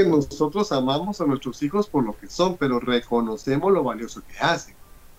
nosotros 0.04 0.72
amamos 0.72 1.20
a 1.20 1.26
nuestros 1.26 1.62
hijos 1.62 1.88
por 1.88 2.04
lo 2.04 2.16
que 2.16 2.28
son, 2.28 2.56
pero 2.56 2.80
reconocemos 2.80 3.72
lo 3.72 3.82
valioso 3.82 4.22
que 4.26 4.38
hacen. 4.38 4.74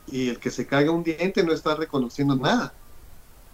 Y 0.07 0.29
el 0.29 0.39
que 0.39 0.51
se 0.51 0.67
caiga 0.67 0.91
un 0.91 1.03
diente 1.03 1.43
no 1.43 1.53
está 1.53 1.75
reconociendo 1.75 2.35
nada 2.35 2.73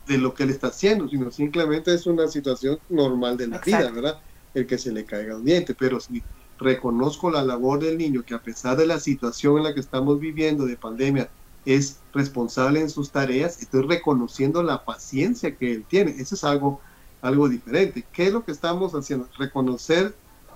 de 0.08 0.18
lo 0.18 0.34
que 0.34 0.44
él 0.44 0.50
está 0.50 0.68
haciendo, 0.68 1.08
sino 1.08 1.32
simplemente 1.32 1.94
es 1.94 2.06
una 2.06 2.28
situación 2.28 2.80
normal 2.90 3.38
de 3.38 3.48
la 3.48 3.60
vida, 3.60 3.90
¿verdad? 3.90 4.20
El 4.54 4.68
que 4.68 4.78
se 4.78 4.92
le 4.92 5.06
caiga 5.06 5.38
un 5.38 5.46
diente, 5.46 5.74
pero 5.74 6.00
si 6.00 6.22
reconozco 6.60 7.32
la 7.32 7.44
labor 7.44 7.80
del 7.80 7.98
niño 7.98 8.24
que 8.24 8.34
a 8.34 8.42
pesar 8.42 8.78
de 8.78 8.86
la 8.86 9.00
situación 9.00 9.58
en 9.58 9.64
la 9.64 9.74
que 9.74 9.80
estamos 9.80 10.20
viviendo 10.20 10.66
de 10.66 10.78
pandemia, 10.78 11.30
es 11.66 12.02
responsable 12.14 12.82
en 12.82 12.90
sus 12.90 13.12
tareas, 13.12 13.62
estoy 13.62 13.84
reconociendo 13.84 14.62
la 14.64 14.84
paciencia 14.84 15.56
que 15.56 15.72
él 15.72 15.86
tiene. 15.88 16.12
Eso 16.12 16.36
es 16.36 16.44
algo, 16.44 16.82
algo 17.22 17.48
diferente. 17.48 18.06
¿Qué 18.12 18.28
es 18.28 18.34
lo 18.34 18.44
que 18.44 18.52
estamos 18.52 18.94
haciendo? 18.94 19.30
Reconocer 19.38 20.14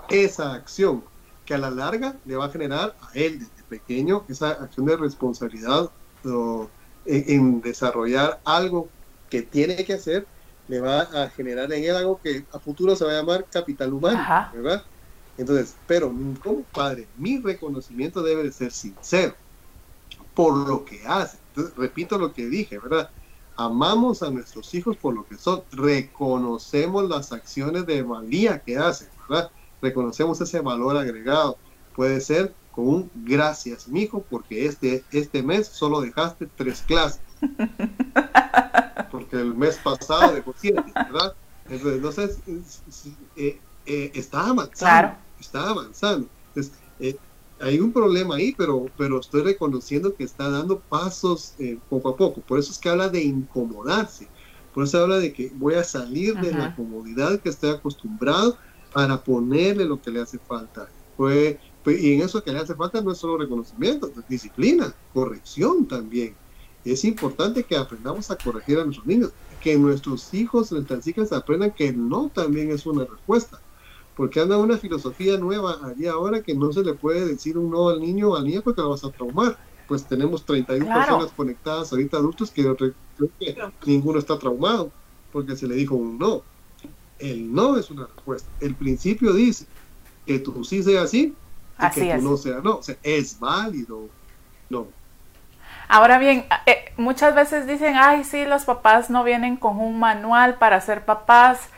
esa 0.09 0.53
acción 0.53 1.03
que 1.45 1.53
a 1.53 1.57
la 1.57 1.69
larga 1.69 2.15
le 2.25 2.35
va 2.35 2.45
a 2.45 2.49
generar 2.49 2.95
a 3.01 3.09
él 3.13 3.39
desde 3.39 3.63
pequeño 3.69 4.25
esa 4.27 4.51
acción 4.51 4.85
de 4.85 4.97
responsabilidad 4.97 5.89
en, 7.05 7.61
desarrollar 7.61 8.41
algo 8.43 8.89
que 9.29 9.41
tiene 9.41 9.83
que 9.85 9.93
hacer, 9.93 10.27
le 10.67 10.81
va 10.81 11.01
a 11.01 11.29
generar 11.29 11.71
en 11.71 11.83
él 11.83 11.95
algo 11.95 12.19
que 12.21 12.45
a 12.51 12.59
futuro 12.59 12.95
se 12.95 13.05
va 13.05 13.11
a 13.11 13.15
llamar 13.15 13.45
capital 13.49 13.93
humano, 13.93 14.51
¿verdad? 14.53 14.83
Entonces, 15.37 15.75
pero 15.85 16.13
como 16.43 16.63
padre, 16.63 17.07
mi 17.17 17.39
reconocimiento 17.39 18.21
debe 18.21 18.43
de 18.43 18.51
ser 18.51 18.71
sincero 18.71 19.35
por 20.33 20.55
lo 20.67 20.85
que 20.85 21.01
hace. 21.07 21.39
repito 21.75 22.17
lo 22.17 22.33
que 22.33 22.45
dije, 22.45 22.77
¿verdad? 22.77 23.09
Amamos 23.55 24.21
a 24.21 24.29
nuestros 24.29 24.73
hijos 24.75 24.97
por 24.97 25.15
lo 25.15 25.25
que 25.25 25.35
son, 25.35 25.63
reconocemos 25.71 27.09
las 27.09 27.31
acciones 27.31 27.85
de 27.87 28.03
valía 28.03 28.59
que 28.59 28.77
hacen, 28.77 29.07
¿verdad? 29.27 29.49
Reconocemos 29.81 30.39
ese 30.41 30.59
valor 30.59 30.97
agregado. 30.97 31.57
Puede 31.95 32.21
ser 32.21 32.53
con 32.71 32.87
un 32.87 33.11
gracias, 33.15 33.87
mijo, 33.87 34.23
porque 34.29 34.65
este, 34.65 35.03
este 35.11 35.41
mes 35.41 35.67
solo 35.67 36.01
dejaste 36.01 36.47
tres 36.55 36.83
clases. 36.85 37.21
Porque 39.11 39.37
el 39.37 39.55
mes 39.55 39.77
pasado 39.77 40.33
dejó 40.33 40.53
siete, 40.57 40.83
¿verdad? 40.93 41.33
Entonces, 41.69 42.39
eh, 43.35 43.59
eh, 43.85 44.11
está 44.13 44.47
avanzando, 44.47 45.17
está 45.39 45.69
avanzando. 45.69 46.27
Entonces, 46.49 46.73
eh, 46.99 47.15
hay 47.59 47.79
un 47.79 47.91
problema 47.91 48.35
ahí, 48.35 48.53
pero, 48.55 48.85
pero 48.97 49.19
estoy 49.19 49.41
reconociendo 49.41 50.13
que 50.13 50.23
está 50.23 50.49
dando 50.49 50.79
pasos 50.79 51.53
eh, 51.59 51.79
poco 51.89 52.09
a 52.09 52.17
poco. 52.17 52.41
Por 52.41 52.59
eso 52.59 52.71
es 52.71 52.77
que 52.77 52.89
habla 52.89 53.09
de 53.09 53.23
incomodarse. 53.23 54.27
Por 54.73 54.83
eso 54.83 55.01
habla 55.01 55.17
de 55.17 55.33
que 55.33 55.51
voy 55.55 55.75
a 55.75 55.83
salir 55.83 56.35
de 56.35 56.51
la 56.51 56.75
comodidad 56.75 57.39
que 57.39 57.49
estoy 57.49 57.71
acostumbrado 57.71 58.57
para 58.97 59.23
ponerle 59.23 59.85
lo 59.85 60.01
que 60.01 60.09
le 60.09 60.21
hace 60.21 60.39
falta. 60.39 60.89
Pues, 61.15 61.57
y 61.85 62.15
en 62.15 62.21
eso 62.23 62.43
que 62.43 62.51
le 62.51 62.57
hace 62.57 62.73
falta 62.73 62.99
no 62.99 63.11
es 63.11 63.19
solo 63.19 63.37
reconocimiento, 63.37 64.07
es 64.07 64.27
disciplina, 64.27 64.91
corrección 65.13 65.87
también. 65.87 66.33
Es 66.83 67.05
importante 67.05 67.61
que 67.61 67.77
aprendamos 67.77 68.31
a 68.31 68.37
corregir 68.39 68.79
a 68.79 68.85
nuestros 68.85 69.05
niños, 69.05 69.33
que 69.61 69.77
nuestros 69.77 70.33
hijos, 70.33 70.71
nuestras 70.71 71.05
hijas 71.05 71.31
aprendan 71.31 71.73
que 71.73 71.93
no 71.93 72.31
también 72.33 72.71
es 72.71 72.87
una 72.87 73.05
respuesta 73.05 73.61
porque 74.15 74.39
anda 74.39 74.57
una 74.57 74.79
filosofía 74.79 75.37
nueva 75.37 75.77
allí 75.83 76.07
ahora 76.07 76.41
que 76.41 76.55
no 76.55 76.73
se 76.73 76.83
le 76.83 76.95
puede 76.95 77.23
decir 77.23 77.55
un 77.55 77.69
no 77.69 77.89
al 77.89 78.01
niño 78.01 78.31
o 78.31 78.35
al 78.35 78.45
niño 78.45 78.63
porque 78.63 78.81
lo 78.81 78.89
vas 78.89 79.03
a 79.03 79.11
traumar. 79.11 79.59
Pues 79.87 80.05
tenemos 80.05 80.43
31 80.43 80.91
personas 80.91 81.31
conectadas 81.37 81.91
ahorita 81.91 82.17
adultos 82.17 82.49
que 82.49 82.63
creo 82.63 82.95
que 83.39 83.55
ninguno 83.85 84.17
está 84.17 84.39
traumado 84.39 84.91
porque 85.31 85.55
se 85.55 85.67
le 85.67 85.75
dijo 85.75 85.93
un 85.93 86.17
no. 86.17 86.41
El 87.19 87.53
no 87.53 87.77
es 87.77 87.89
una 87.89 88.05
respuesta. 88.05 88.49
El 88.59 88.75
principio 88.75 89.33
dice 89.33 89.65
que 90.25 90.39
tú 90.39 90.63
sí 90.63 90.83
sea 90.83 91.03
así 91.03 91.35
y 91.79 91.89
que 91.91 92.15
tú 92.15 92.21
no 92.21 92.37
sea 92.37 92.59
no. 92.63 92.77
O 92.77 92.83
sea, 92.83 92.95
es 93.03 93.39
válido. 93.39 94.09
No. 94.69 94.87
Ahora 95.87 96.17
bien, 96.17 96.45
eh, 96.65 96.91
muchas 96.97 97.33
veces 97.33 97.65
dicen, 97.65 97.95
ay, 97.95 98.23
sí, 98.23 98.45
los 98.45 98.65
papás 98.65 99.09
no 99.09 99.23
vienen 99.23 99.55
con 99.55 99.79
un 99.79 99.99
manual 99.99 100.57
para 100.57 100.81
ser 100.81 101.05
papás 101.05 101.69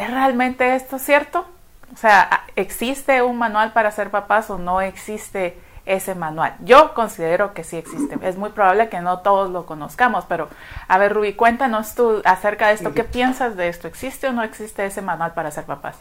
¿es 0.00 0.10
realmente 0.10 0.74
esto 0.74 0.98
cierto? 0.98 1.46
O 1.92 1.96
sea, 1.96 2.44
¿existe 2.56 3.22
un 3.22 3.36
manual 3.36 3.72
para 3.72 3.90
ser 3.90 4.10
papás 4.10 4.48
o 4.50 4.58
no 4.58 4.80
existe 4.80 5.58
ese 5.94 6.14
manual? 6.14 6.56
Yo 6.60 6.94
considero 6.94 7.52
que 7.52 7.64
sí 7.64 7.76
existe. 7.76 8.18
Es 8.22 8.36
muy 8.36 8.50
probable 8.50 8.88
que 8.88 9.00
no 9.00 9.20
todos 9.20 9.50
lo 9.50 9.66
conozcamos, 9.66 10.24
pero 10.26 10.48
a 10.88 10.98
ver, 10.98 11.12
Ruby, 11.12 11.34
cuéntanos 11.34 11.94
tú 11.94 12.22
acerca 12.24 12.68
de 12.68 12.74
esto. 12.74 12.92
¿Qué 12.92 13.04
piensas 13.04 13.56
de 13.56 13.68
esto? 13.68 13.88
¿Existe 13.88 14.28
o 14.28 14.32
no 14.32 14.42
existe 14.42 14.84
ese 14.84 15.02
manual 15.02 15.34
para 15.34 15.50
ser 15.50 15.64
papás? 15.64 15.96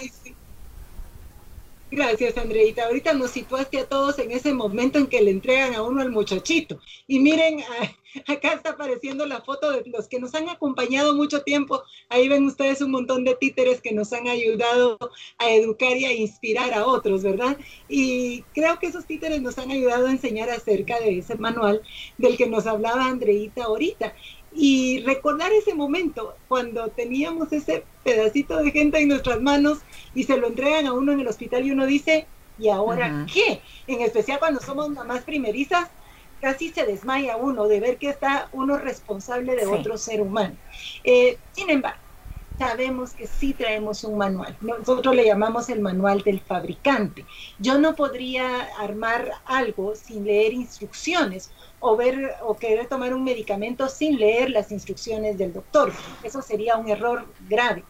Gracias, 1.92 2.38
Andreita. 2.38 2.86
Ahorita 2.86 3.14
nos 3.14 3.32
situaste 3.32 3.80
a 3.80 3.90
todos 3.90 4.20
en 4.20 4.30
ese 4.32 4.54
momento 4.54 5.00
en 5.00 5.08
que 5.08 5.22
le 5.24 5.32
entregan 5.32 5.74
a 5.74 5.82
uno 5.82 6.02
al 6.02 6.12
muchachito. 6.12 6.80
Y 7.08 7.20
miren, 7.20 7.62
acá 8.28 8.54
está 8.54 8.72
apareciendo 8.72 9.26
la 9.26 9.42
foto 9.42 9.72
de 9.72 9.84
los 9.90 10.08
que 10.08 10.20
nos 10.20 10.36
han 10.36 10.50
acompañado 10.50 11.16
mucho 11.16 11.42
tiempo. 11.42 11.82
Ahí 12.08 12.30
ven 12.30 12.46
ustedes 12.46 12.82
un 12.82 12.92
montón 12.92 13.24
de 13.24 13.34
títeres 13.36 13.82
que 13.82 13.92
nos 13.92 14.14
han 14.14 14.28
ayudado 14.28 15.00
a 15.40 15.50
educar 15.50 15.98
y 15.98 16.06
a 16.06 16.14
inspirar 16.14 16.76
a 16.76 16.86
otros, 16.86 17.24
¿verdad? 17.24 17.58
Y 17.88 18.44
creo 18.54 18.78
que 18.78 18.86
esos 18.86 19.08
títeres 19.08 19.42
nos 19.42 19.58
han 19.58 19.72
ayudado 19.72 20.08
a 20.08 20.12
enseñar 20.12 20.52
acerca 20.52 21.00
de 21.00 21.18
ese 21.18 21.38
manual 21.38 21.82
del 22.18 22.38
que 22.38 22.48
nos 22.48 22.68
hablaba 22.68 23.08
Andreita 23.08 23.64
ahorita 23.64 24.14
y 24.52 25.04
recordar 25.04 25.52
ese 25.52 25.74
momento 25.74 26.36
cuando 26.48 26.88
teníamos 26.90 27.52
ese 27.54 27.86
pedacito 28.04 28.58
de 28.58 28.72
gente 28.72 29.00
en 29.00 29.10
nuestras 29.10 29.42
manos 29.42 29.80
y 30.14 30.24
se 30.24 30.38
lo 30.38 30.48
entregan 30.48 30.88
a 30.88 30.94
uno 30.94 31.12
en 31.12 31.20
el 31.20 31.28
hospital 31.28 31.66
y 31.66 31.72
uno 31.72 31.86
dice, 31.86 32.28
¿y 32.58 32.70
ahora 32.70 33.26
qué? 33.32 33.62
En 33.88 34.02
especial 34.02 34.40
cuando 34.40 34.60
somos 34.60 34.90
mamás 34.90 35.24
primerizas, 35.24 35.90
casi 36.42 36.70
se 36.70 36.86
desmaya 36.86 37.38
uno 37.38 37.68
de 37.68 37.80
ver 37.80 37.98
que 37.98 38.10
está 38.10 38.50
uno 38.52 38.78
responsable 38.78 39.56
de 39.56 39.66
otro 39.66 39.98
ser 39.98 40.22
humano. 40.22 40.56
Eh, 41.04 41.38
sin 41.52 41.70
embargo, 41.70 42.00
sabemos 42.58 43.14
que 43.14 43.26
sí 43.26 43.54
traemos 43.54 44.04
un 44.04 44.18
manual. 44.18 44.58
Nosotros 44.60 45.16
le 45.16 45.26
llamamos 45.26 45.70
el 45.70 45.80
manual 45.80 46.22
del 46.24 46.42
fabricante. 46.42 47.26
Yo 47.58 47.78
no 47.78 47.96
podría 47.96 48.68
armar 48.78 49.32
algo 49.46 49.96
sin 49.96 50.26
leer 50.26 50.54
instrucciones 50.54 51.52
o 51.80 51.96
ver 51.96 52.36
o 52.42 52.58
querer 52.58 52.88
tomar 52.88 53.14
un 53.14 53.24
medicamento 53.24 53.88
sin 53.88 54.18
leer 54.18 54.50
las 54.50 54.72
instrucciones 54.72 55.38
del 55.38 55.54
doctor. 55.54 55.92
Eso 56.24 56.42
sería 56.42 56.78
un 56.78 56.90
error 56.90 57.26
grave. 57.48 57.84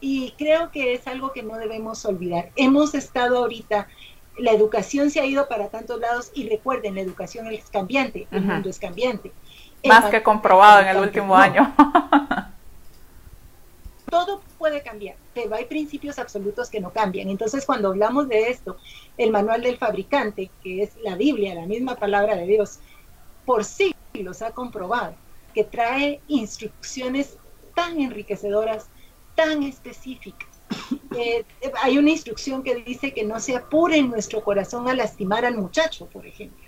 Y 0.00 0.32
creo 0.36 0.70
que 0.70 0.94
es 0.94 1.06
algo 1.06 1.32
que 1.32 1.42
no 1.42 1.56
debemos 1.56 2.04
olvidar. 2.04 2.50
Hemos 2.56 2.94
estado 2.94 3.38
ahorita, 3.38 3.88
la 4.38 4.52
educación 4.52 5.10
se 5.10 5.20
ha 5.20 5.24
ido 5.24 5.48
para 5.48 5.68
tantos 5.68 6.00
lados 6.00 6.30
y 6.34 6.48
recuerden, 6.48 6.96
la 6.96 7.00
educación 7.00 7.46
es 7.46 7.70
cambiante, 7.70 8.26
el 8.30 8.42
mundo 8.42 8.68
es 8.68 8.78
cambiante. 8.78 9.32
Más 9.84 10.10
que 10.10 10.22
comprobado 10.22 10.82
en 10.82 10.88
el 10.88 10.96
último 10.98 11.36
año. 11.36 11.74
todo 14.10 14.40
puede 14.58 14.82
cambiar, 14.82 15.16
pero 15.34 15.54
hay 15.54 15.64
principios 15.64 16.18
absolutos 16.18 16.70
que 16.70 16.80
no 16.80 16.90
cambian. 16.90 17.28
Entonces, 17.28 17.66
cuando 17.66 17.88
hablamos 17.88 18.28
de 18.28 18.48
esto, 18.48 18.76
el 19.18 19.30
manual 19.30 19.62
del 19.62 19.76
fabricante, 19.76 20.50
que 20.62 20.82
es 20.82 20.96
la 21.02 21.16
Biblia, 21.16 21.54
la 21.54 21.66
misma 21.66 21.96
palabra 21.96 22.36
de 22.36 22.46
Dios, 22.46 22.78
por 23.46 23.64
siglos 23.64 24.42
ha 24.42 24.50
comprobado 24.50 25.14
que 25.54 25.64
trae 25.64 26.20
instrucciones 26.28 27.38
tan 27.74 27.98
enriquecedoras, 27.98 28.88
tan 29.34 29.62
específicas. 29.62 30.48
Eh, 31.18 31.46
hay 31.82 31.96
una 31.96 32.10
instrucción 32.10 32.62
que 32.62 32.74
dice 32.74 33.14
que 33.14 33.24
no 33.24 33.40
se 33.40 33.56
apure 33.56 33.96
en 33.96 34.10
nuestro 34.10 34.44
corazón 34.44 34.86
a 34.86 34.92
lastimar 34.92 35.46
al 35.46 35.56
muchacho, 35.56 36.04
por 36.08 36.26
ejemplo. 36.26 36.62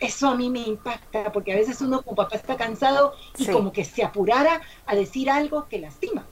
Eso 0.00 0.26
a 0.26 0.34
mí 0.34 0.50
me 0.50 0.58
impacta, 0.60 1.30
porque 1.30 1.52
a 1.52 1.56
veces 1.56 1.80
uno 1.80 2.02
como 2.02 2.16
papá 2.16 2.34
está 2.34 2.56
cansado 2.56 3.14
y 3.38 3.46
como 3.46 3.70
que 3.70 3.84
se 3.84 4.02
apurara 4.02 4.62
a 4.84 4.96
decir 4.96 5.30
algo 5.30 5.68
que 5.68 5.78
lastima. 5.78 6.26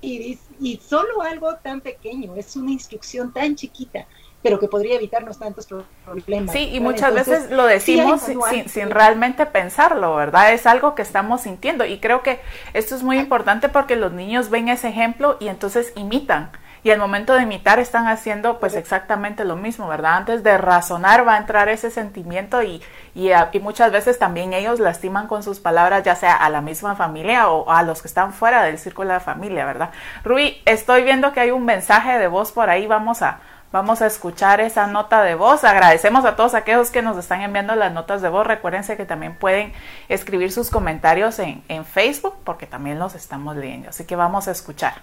y, 0.00 0.38
solo 0.86 1.22
algo 1.22 1.56
tan 1.56 1.80
pequeño, 1.80 2.36
es 2.36 2.54
una 2.54 2.70
instrucción 2.70 3.32
tan 3.32 3.56
chiquita, 3.56 4.06
pero 4.42 4.58
que 4.58 4.68
podría 4.68 4.96
evitarnos 4.96 5.38
tantos 5.38 5.66
problemas. 6.04 6.52
Sí, 6.52 6.70
y 6.72 6.80
muchas 6.80 7.14
veces 7.14 7.50
lo 7.50 7.64
decimos 7.64 8.20
sin, 8.22 8.68
sin, 8.68 8.90
realmente 8.90 9.46
pensarlo, 9.46 10.16
¿verdad? 10.16 10.52
Es 10.52 10.66
algo 10.66 10.94
que 10.94 11.02
estamos 11.02 11.42
sintiendo 11.42 11.84
y 11.84 12.00
creo 12.00 12.22
que 12.22 12.40
esto 12.74 12.96
es 12.96 13.02
muy 13.02 13.18
importante 13.18 13.68
porque 13.68 13.94
los 13.94 14.12
niños 14.12 14.50
ven 14.50 14.68
ese 14.68 14.88
ejemplo 14.88 15.36
y 15.40 15.48
entonces 15.48 15.92
imitan. 15.96 16.50
Y 16.84 16.90
al 16.90 16.98
momento 16.98 17.34
de 17.34 17.42
imitar 17.42 17.78
están 17.78 18.08
haciendo 18.08 18.58
pues 18.58 18.74
exactamente 18.74 19.44
lo 19.44 19.54
mismo, 19.54 19.86
¿verdad? 19.86 20.16
Antes 20.16 20.42
de 20.42 20.58
razonar 20.58 21.26
va 21.26 21.34
a 21.34 21.38
entrar 21.38 21.68
ese 21.68 21.92
sentimiento 21.92 22.60
y, 22.64 22.82
y, 23.14 23.30
y 23.30 23.60
muchas 23.60 23.92
veces 23.92 24.18
también 24.18 24.52
ellos 24.52 24.80
lastiman 24.80 25.28
con 25.28 25.44
sus 25.44 25.60
palabras, 25.60 26.02
ya 26.02 26.16
sea 26.16 26.34
a 26.34 26.50
la 26.50 26.60
misma 26.60 26.96
familia 26.96 27.48
o 27.48 27.70
a 27.70 27.84
los 27.84 28.02
que 28.02 28.08
están 28.08 28.32
fuera 28.32 28.64
del 28.64 28.78
círculo 28.78 29.10
de 29.10 29.14
la 29.14 29.20
familia, 29.20 29.64
¿verdad? 29.64 29.90
Rui, 30.24 30.60
estoy 30.64 31.04
viendo 31.04 31.32
que 31.32 31.38
hay 31.38 31.52
un 31.52 31.64
mensaje 31.64 32.18
de 32.18 32.26
voz 32.26 32.50
por 32.50 32.68
ahí, 32.68 32.88
vamos 32.88 33.22
a, 33.22 33.38
Vamos 33.72 34.02
a 34.02 34.06
escuchar 34.06 34.60
esa 34.60 34.86
nota 34.86 35.22
de 35.22 35.34
voz. 35.34 35.64
Agradecemos 35.64 36.26
a 36.26 36.36
todos 36.36 36.54
aquellos 36.54 36.90
que 36.90 37.00
nos 37.00 37.16
están 37.16 37.40
enviando 37.40 37.74
las 37.74 37.90
notas 37.90 38.20
de 38.20 38.28
voz. 38.28 38.46
Recuérdense 38.46 38.98
que 38.98 39.06
también 39.06 39.34
pueden 39.34 39.72
escribir 40.10 40.52
sus 40.52 40.68
comentarios 40.68 41.38
en, 41.38 41.62
en 41.68 41.86
Facebook 41.86 42.34
porque 42.44 42.66
también 42.66 42.98
los 42.98 43.14
estamos 43.14 43.56
leyendo. 43.56 43.88
Así 43.88 44.04
que 44.04 44.14
vamos 44.14 44.46
a 44.46 44.50
escuchar. 44.50 45.02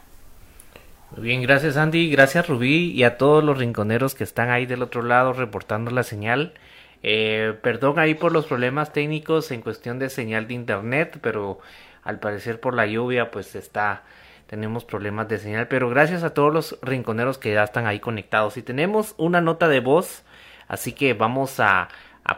Muy 1.15 1.23
bien, 1.23 1.41
gracias 1.41 1.75
Andy, 1.75 2.11
gracias 2.11 2.47
Rubí 2.47 2.91
y 2.91 3.03
a 3.03 3.17
todos 3.17 3.43
los 3.43 3.57
rinconeros 3.57 4.13
que 4.13 4.23
están 4.23 4.51
ahí 4.51 4.67
del 4.67 4.83
otro 4.83 5.01
lado 5.01 5.33
reportando 5.33 5.89
la 5.89 6.03
señal. 6.03 6.53
Eh, 7.01 7.57
perdón 7.63 7.97
ahí 7.97 8.13
por 8.13 8.31
los 8.31 8.45
problemas 8.45 8.93
técnicos 8.93 9.49
en 9.49 9.61
cuestión 9.61 9.97
de 9.97 10.09
señal 10.09 10.47
de 10.47 10.53
internet, 10.53 11.17
pero 11.23 11.59
al 12.03 12.19
parecer 12.19 12.59
por 12.59 12.75
la 12.75 12.85
lluvia 12.85 13.31
pues 13.31 13.55
está 13.55 14.03
tenemos 14.49 14.83
problemas 14.83 15.27
de 15.27 15.37
señal, 15.37 15.67
pero 15.67 15.91
gracias 15.91 16.23
a 16.23 16.31
todos 16.31 16.51
los 16.51 16.79
rinconeros 16.81 17.37
que 17.37 17.53
ya 17.53 17.63
están 17.63 17.85
ahí 17.85 17.99
conectados. 17.99 18.57
Y 18.57 18.63
tenemos 18.63 19.13
una 19.17 19.41
nota 19.41 19.67
de 19.67 19.79
voz, 19.79 20.23
así 20.67 20.93
que 20.93 21.13
vamos 21.13 21.59
a, 21.59 21.87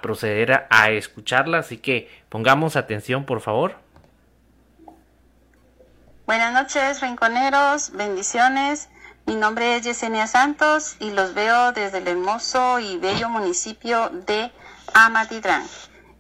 proceder 0.02 0.52
a, 0.52 0.68
a, 0.70 0.90
escucharla, 0.90 1.60
así 1.60 1.78
que 1.78 2.10
pongamos 2.28 2.76
atención, 2.76 3.26
por 3.26 3.40
favor. 3.40 3.76
Buenas 6.26 6.54
noches, 6.54 7.00
rinconeros, 7.00 7.92
bendiciones. 7.94 8.90
Mi 9.26 9.36
nombre 9.36 9.78
es 9.78 9.84
Yesenia 9.84 10.28
Santos 10.28 10.98
y 11.00 11.12
los 11.12 11.34
veo 11.34 11.72
desde 11.72 12.00
el 12.00 12.08
hermoso 12.10 12.80
y 12.80 12.98
bello 12.98 13.30
municipio 13.30 14.10
de 14.10 14.52
Amatitlán. 14.94 15.64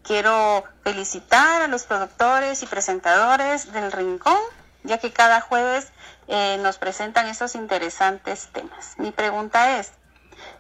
Quiero 0.04 0.64
felicitar 0.86 1.64
a 1.64 1.68
los 1.68 1.84
productores 1.84 2.64
y 2.64 2.66
presentadores 2.66 3.74
del 3.74 3.92
Rincón 3.92 4.38
ya 4.84 4.98
que 4.98 5.12
cada 5.12 5.42
jueves 5.42 5.92
eh, 6.28 6.58
nos 6.62 6.78
presentan 6.78 7.28
esos 7.28 7.56
interesantes 7.56 8.50
temas. 8.52 8.96
Mi 8.98 9.12
pregunta 9.12 9.80
es, 9.80 9.92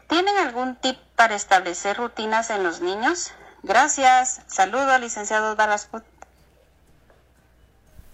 ¿tienen 0.07 0.37
algún 0.37 0.75
tip 0.75 0.97
para 1.15 1.35
establecer 1.35 1.97
rutinas 1.97 2.49
en 2.49 2.63
los 2.63 2.81
niños? 2.81 3.33
Gracias. 3.63 4.41
Saludo, 4.47 4.97
licenciado 4.97 5.55
Barrasput. 5.55 6.03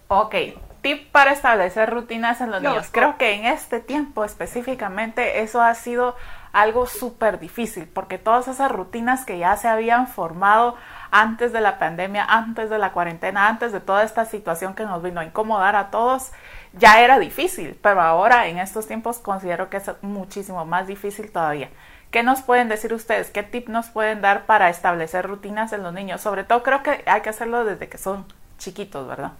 Ok, 0.08 0.34
tip 0.80 1.10
para 1.12 1.32
establecer 1.32 1.90
rutinas 1.90 2.40
en 2.40 2.50
los 2.50 2.62
no, 2.62 2.70
niños. 2.70 2.88
Creo 2.90 3.18
que 3.18 3.32
en 3.34 3.44
este 3.44 3.80
tiempo 3.80 4.24
específicamente 4.24 5.42
eso 5.42 5.60
ha 5.60 5.74
sido 5.74 6.16
algo 6.52 6.86
súper 6.86 7.38
difícil, 7.38 7.86
porque 7.88 8.18
todas 8.18 8.48
esas 8.48 8.70
rutinas 8.70 9.24
que 9.24 9.38
ya 9.38 9.56
se 9.56 9.68
habían 9.68 10.06
formado 10.06 10.76
antes 11.10 11.52
de 11.52 11.60
la 11.60 11.78
pandemia, 11.78 12.24
antes 12.24 12.70
de 12.70 12.78
la 12.78 12.92
cuarentena, 12.92 13.48
antes 13.48 13.72
de 13.72 13.80
toda 13.80 14.02
esta 14.02 14.24
situación 14.24 14.74
que 14.74 14.84
nos 14.84 15.02
vino 15.02 15.20
a 15.20 15.24
incomodar 15.24 15.76
a 15.76 15.90
todos, 15.90 16.30
ya 16.72 17.00
era 17.00 17.18
difícil, 17.18 17.78
pero 17.82 18.00
ahora 18.00 18.46
en 18.48 18.58
estos 18.58 18.86
tiempos 18.86 19.18
considero 19.18 19.70
que 19.70 19.78
es 19.78 19.90
muchísimo 20.02 20.64
más 20.64 20.86
difícil 20.86 21.30
todavía. 21.30 21.70
¿Qué 22.10 22.22
nos 22.22 22.42
pueden 22.42 22.68
decir 22.68 22.94
ustedes? 22.94 23.30
¿Qué 23.30 23.42
tip 23.42 23.68
nos 23.68 23.88
pueden 23.88 24.22
dar 24.22 24.46
para 24.46 24.70
establecer 24.70 25.26
rutinas 25.26 25.72
en 25.72 25.82
los 25.82 25.92
niños? 25.92 26.20
Sobre 26.20 26.44
todo 26.44 26.62
creo 26.62 26.82
que 26.82 27.02
hay 27.06 27.20
que 27.20 27.28
hacerlo 27.28 27.64
desde 27.64 27.88
que 27.88 27.98
son 27.98 28.24
chiquitos, 28.58 29.06
¿verdad? 29.06 29.32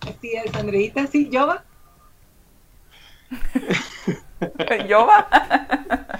Así 0.00 0.32
es, 0.32 0.54
Andreita, 0.54 1.06
sí, 1.06 1.28
Yoba. 1.28 1.64
¿Yoba? 4.88 5.26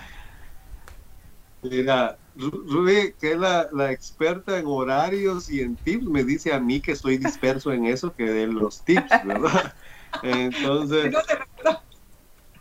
Mira, 1.63 2.19
Rubí, 2.35 3.13
que 3.19 3.33
es 3.33 3.39
la, 3.39 3.69
la, 3.73 3.93
experta 3.93 4.59
en 4.59 4.67
horarios 4.67 5.51
y 5.51 5.61
en 5.61 5.77
tips, 5.77 6.05
me 6.05 6.25
dice 6.25 6.55
a 6.55 6.61
mí 6.61 6.81
que 6.81 6.93
estoy 6.93 7.19
disperso 7.19 7.73
en 7.73 7.85
eso, 7.85 8.15
que 8.15 8.25
de 8.25 8.47
los 8.47 8.83
tips, 8.83 9.11
¿verdad? 9.25 9.75
Entonces, 10.23 11.15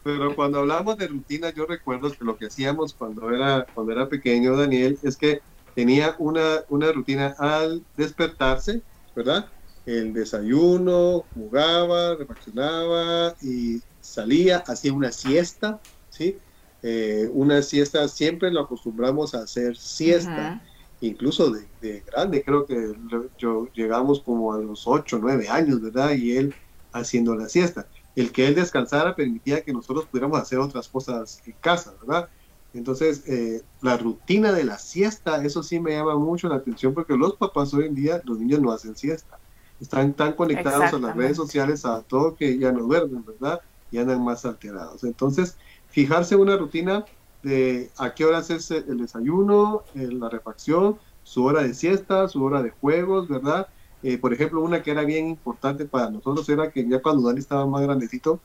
pero 0.04 0.36
cuando 0.36 0.60
hablamos 0.60 0.98
de 0.98 1.08
rutina, 1.08 1.54
yo 1.54 1.66
recuerdo 1.66 2.12
que 2.12 2.26
lo 2.26 2.38
que 2.38 2.48
hacíamos 2.48 2.94
cuando 2.94 3.30
era, 3.32 3.68
cuando 3.74 3.94
era 3.94 4.10
pequeño, 4.10 4.58
Daniel, 4.58 5.00
es 5.04 5.16
que 5.16 5.42
tenía 5.76 6.16
una, 6.20 6.64
una 6.68 6.92
rutina 6.92 7.36
al 7.38 7.86
despertarse, 7.96 8.82
¿verdad? 9.16 9.50
El 9.86 10.14
desayuno, 10.14 11.26
jugaba, 11.34 12.16
refaccionaba 12.16 13.36
y 13.42 13.82
salía, 14.02 14.64
hacía 14.68 14.94
una 14.94 15.12
siesta, 15.12 15.80
¿sí? 16.10 16.38
Eh, 16.82 17.30
una 17.34 17.62
siesta, 17.62 18.08
siempre 18.08 18.52
lo 18.52 18.62
acostumbramos 18.62 19.36
a 19.36 19.40
hacer 19.40 19.76
siesta, 19.76 20.62
uh 20.62 20.66
-huh. 20.66 21.10
incluso 21.10 21.52
de, 21.52 21.68
de, 21.82 22.02
grande, 22.02 22.44
creo 22.44 22.66
que 22.66 22.94
yo 23.38 23.68
llegamos 23.74 24.22
como 24.22 24.54
a 24.54 24.60
los 24.60 24.88
8, 24.88 25.20
9 25.22 25.50
años, 25.50 25.82
¿verdad? 25.82 26.12
Y 26.14 26.38
él 26.38 26.56
haciendo 26.92 27.36
la 27.36 27.50
siesta. 27.50 27.88
El 28.16 28.32
que 28.32 28.48
él 28.48 28.56
descansara 28.56 29.16
permitía 29.16 29.62
que 29.62 29.74
nosotros 29.74 30.06
pudiéramos 30.06 30.40
hacer 30.40 30.60
otras 30.60 30.88
cosas 30.88 31.42
en 31.46 31.56
casa, 31.62 31.94
¿verdad? 32.02 32.30
Entonces, 32.74 33.24
eh, 33.28 33.64
la 33.82 33.98
rutina 33.98 34.52
de 34.52 34.64
la 34.64 34.78
siesta, 34.78 35.44
eso 35.44 35.64
sí 35.64 35.80
me 35.80 35.92
llama 35.92 36.16
mucho 36.18 36.48
la 36.50 36.56
atención 36.56 36.94
porque 36.94 37.16
los 37.18 37.36
papás 37.36 37.74
hoy 37.74 37.86
en 37.86 37.96
día, 37.96 38.22
los 38.26 38.40
niños 38.40 38.62
no 38.62 38.72
hacen 38.72 38.96
siesta. 38.96 39.40
Están 39.80 40.14
tan 40.14 40.34
conectados 40.34 40.94
a 40.94 41.00
las 41.00 41.16
redes 41.16 41.38
sociales, 41.38 41.86
a 41.86 42.02
todo 42.02 42.36
que 42.36 42.58
ya 42.58 42.72
no 42.72 42.84
duermen, 42.84 43.24
¿verdad? 43.26 43.62
Y 43.92 43.98
andan 43.98 44.24
más 44.24 44.46
alterados. 44.46 45.04
Entonces, 45.04 45.58
fijarse 45.90 46.36
una 46.36 46.58
rutina 46.58 47.06
de 47.44 47.90
a 47.98 48.14
qué 48.14 48.26
horas 48.26 48.50
es 48.50 48.70
el 48.72 48.98
desayuno, 48.98 49.84
la 49.94 50.30
refacción, 50.30 50.98
su 51.24 51.46
hora 51.46 51.64
de 51.64 51.74
siesta, 51.74 52.28
su 52.28 52.44
hora 52.44 52.62
de 52.62 52.72
juegos, 52.72 53.28
¿verdad? 53.28 53.68
Eh, 54.04 54.18
por 54.18 54.34
ejemplo, 54.34 54.62
una 54.62 54.82
que 54.82 54.92
era 54.92 55.04
bien 55.04 55.28
importante 55.28 55.86
para 55.86 56.10
nosotros 56.10 56.48
era 56.50 56.72
que 56.72 56.88
ya 56.88 57.02
cuando 57.02 57.28
Dani 57.28 57.40
estaba 57.40 57.66
más 57.66 57.82
grandecito 57.82 58.40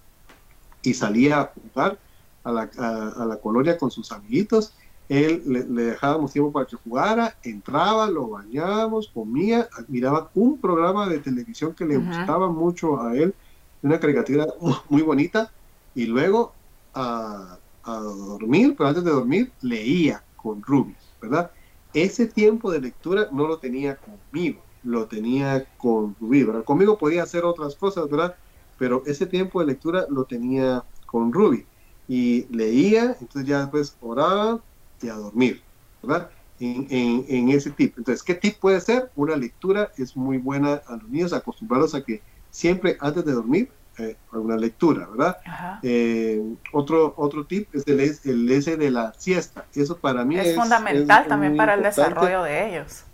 y 0.82 0.94
salía 0.94 1.40
a 1.40 1.52
jugar 1.54 1.98
a 2.42 2.52
la, 2.52 2.70
a, 2.78 3.08
a 3.22 3.26
la 3.26 3.36
colonia 3.38 3.78
con 3.78 3.90
sus 3.90 4.12
amiguitos, 4.12 4.74
él 5.08 5.42
le, 5.46 5.64
le, 5.64 5.82
dejábamos 5.84 6.32
tiempo 6.32 6.50
para 6.52 6.66
que 6.66 6.76
jugara, 6.76 7.36
entraba, 7.42 8.08
lo 8.08 8.28
bañábamos, 8.28 9.08
comía, 9.14 9.68
miraba 9.88 10.30
un 10.34 10.58
programa 10.60 11.08
de 11.08 11.18
televisión 11.20 11.74
que 11.74 11.84
le 11.84 11.98
-huh. 11.98 12.06
gustaba 12.06 12.50
mucho 12.50 13.00
a 13.00 13.14
él, 13.16 13.34
una 13.82 14.00
caricatura 14.00 14.46
muy 14.88 15.02
bonita, 15.02 15.52
y 15.94 16.06
luego 16.06 16.54
a, 16.94 17.58
dormir, 17.84 18.74
pero 18.76 18.88
antes 18.88 19.04
de 19.04 19.10
dormir 19.10 19.52
leía 19.60 20.24
con 20.36 20.62
Ruby, 20.62 20.96
¿verdad? 21.20 21.50
Ese 21.92 22.26
tiempo 22.26 22.70
de 22.70 22.80
lectura 22.80 23.28
no 23.30 23.46
lo 23.46 23.58
tenía 23.58 23.96
conmigo, 23.96 24.62
lo 24.82 25.06
tenía 25.06 25.66
con 25.76 26.16
Ruby, 26.18 26.44
¿verdad? 26.44 26.64
Conmigo 26.64 26.98
podía 26.98 27.22
hacer 27.22 27.44
otras 27.44 27.74
cosas, 27.76 28.08
¿verdad? 28.08 28.36
Pero 28.78 29.02
ese 29.06 29.26
tiempo 29.26 29.60
de 29.60 29.66
lectura 29.66 30.06
lo 30.08 30.24
tenía 30.24 30.84
con 31.06 31.32
Ruby. 31.32 31.66
Y 32.08 32.46
leía, 32.54 33.16
entonces 33.20 33.46
ya 33.46 33.60
después 33.60 33.96
oraba 34.00 34.62
y 35.00 35.08
a 35.08 35.14
dormir, 35.14 35.62
¿verdad? 36.02 36.30
En 36.58 37.48
ese 37.50 37.70
tip. 37.70 37.98
Entonces, 37.98 38.22
¿qué 38.22 38.34
tip 38.34 38.58
puede 38.58 38.80
ser? 38.80 39.10
Una 39.14 39.36
lectura 39.36 39.92
es 39.96 40.16
muy 40.16 40.38
buena 40.38 40.82
a 40.86 40.96
los 40.96 41.08
niños, 41.08 41.32
acostumbrarlos 41.32 41.94
a 41.94 42.02
que 42.02 42.22
siempre 42.50 42.96
antes 43.00 43.24
de 43.24 43.32
dormir 43.32 43.70
eh, 43.98 44.16
una 44.32 44.56
lectura, 44.56 45.06
¿verdad? 45.06 45.38
Eh, 45.82 46.42
otro, 46.72 47.14
otro 47.16 47.46
tip 47.46 47.74
es 47.74 47.86
el, 47.86 48.00
el 48.00 48.50
S 48.50 48.76
de 48.76 48.90
la 48.90 49.12
siesta. 49.16 49.66
Eso 49.74 49.96
para 49.96 50.24
mí 50.24 50.36
es, 50.36 50.48
es 50.48 50.56
fundamental 50.56 51.22
es 51.22 51.28
también 51.28 51.56
para 51.56 51.74
el 51.74 51.82
desarrollo 51.82 52.42
de 52.42 52.70
ellos. 52.70 53.04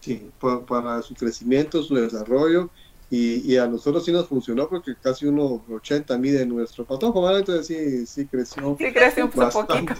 Sí, 0.00 0.30
para, 0.40 0.60
para 0.60 1.02
su 1.02 1.14
crecimiento, 1.14 1.82
su 1.82 1.94
desarrollo. 1.94 2.70
Y, 3.10 3.54
y, 3.54 3.56
a 3.56 3.66
nosotros 3.66 4.04
sí 4.04 4.12
nos 4.12 4.28
funcionó 4.28 4.68
porque 4.68 4.94
casi 5.02 5.24
1,80 5.24 6.18
mide 6.18 6.44
nuestro 6.44 6.84
patojo. 6.84 7.34
Entonces 7.34 7.66
sí, 7.66 8.06
sí 8.06 8.26
creció. 8.26 8.76
Sí 8.78 8.92
creció 8.92 9.24
un 9.24 9.30
poquito. 9.30 9.94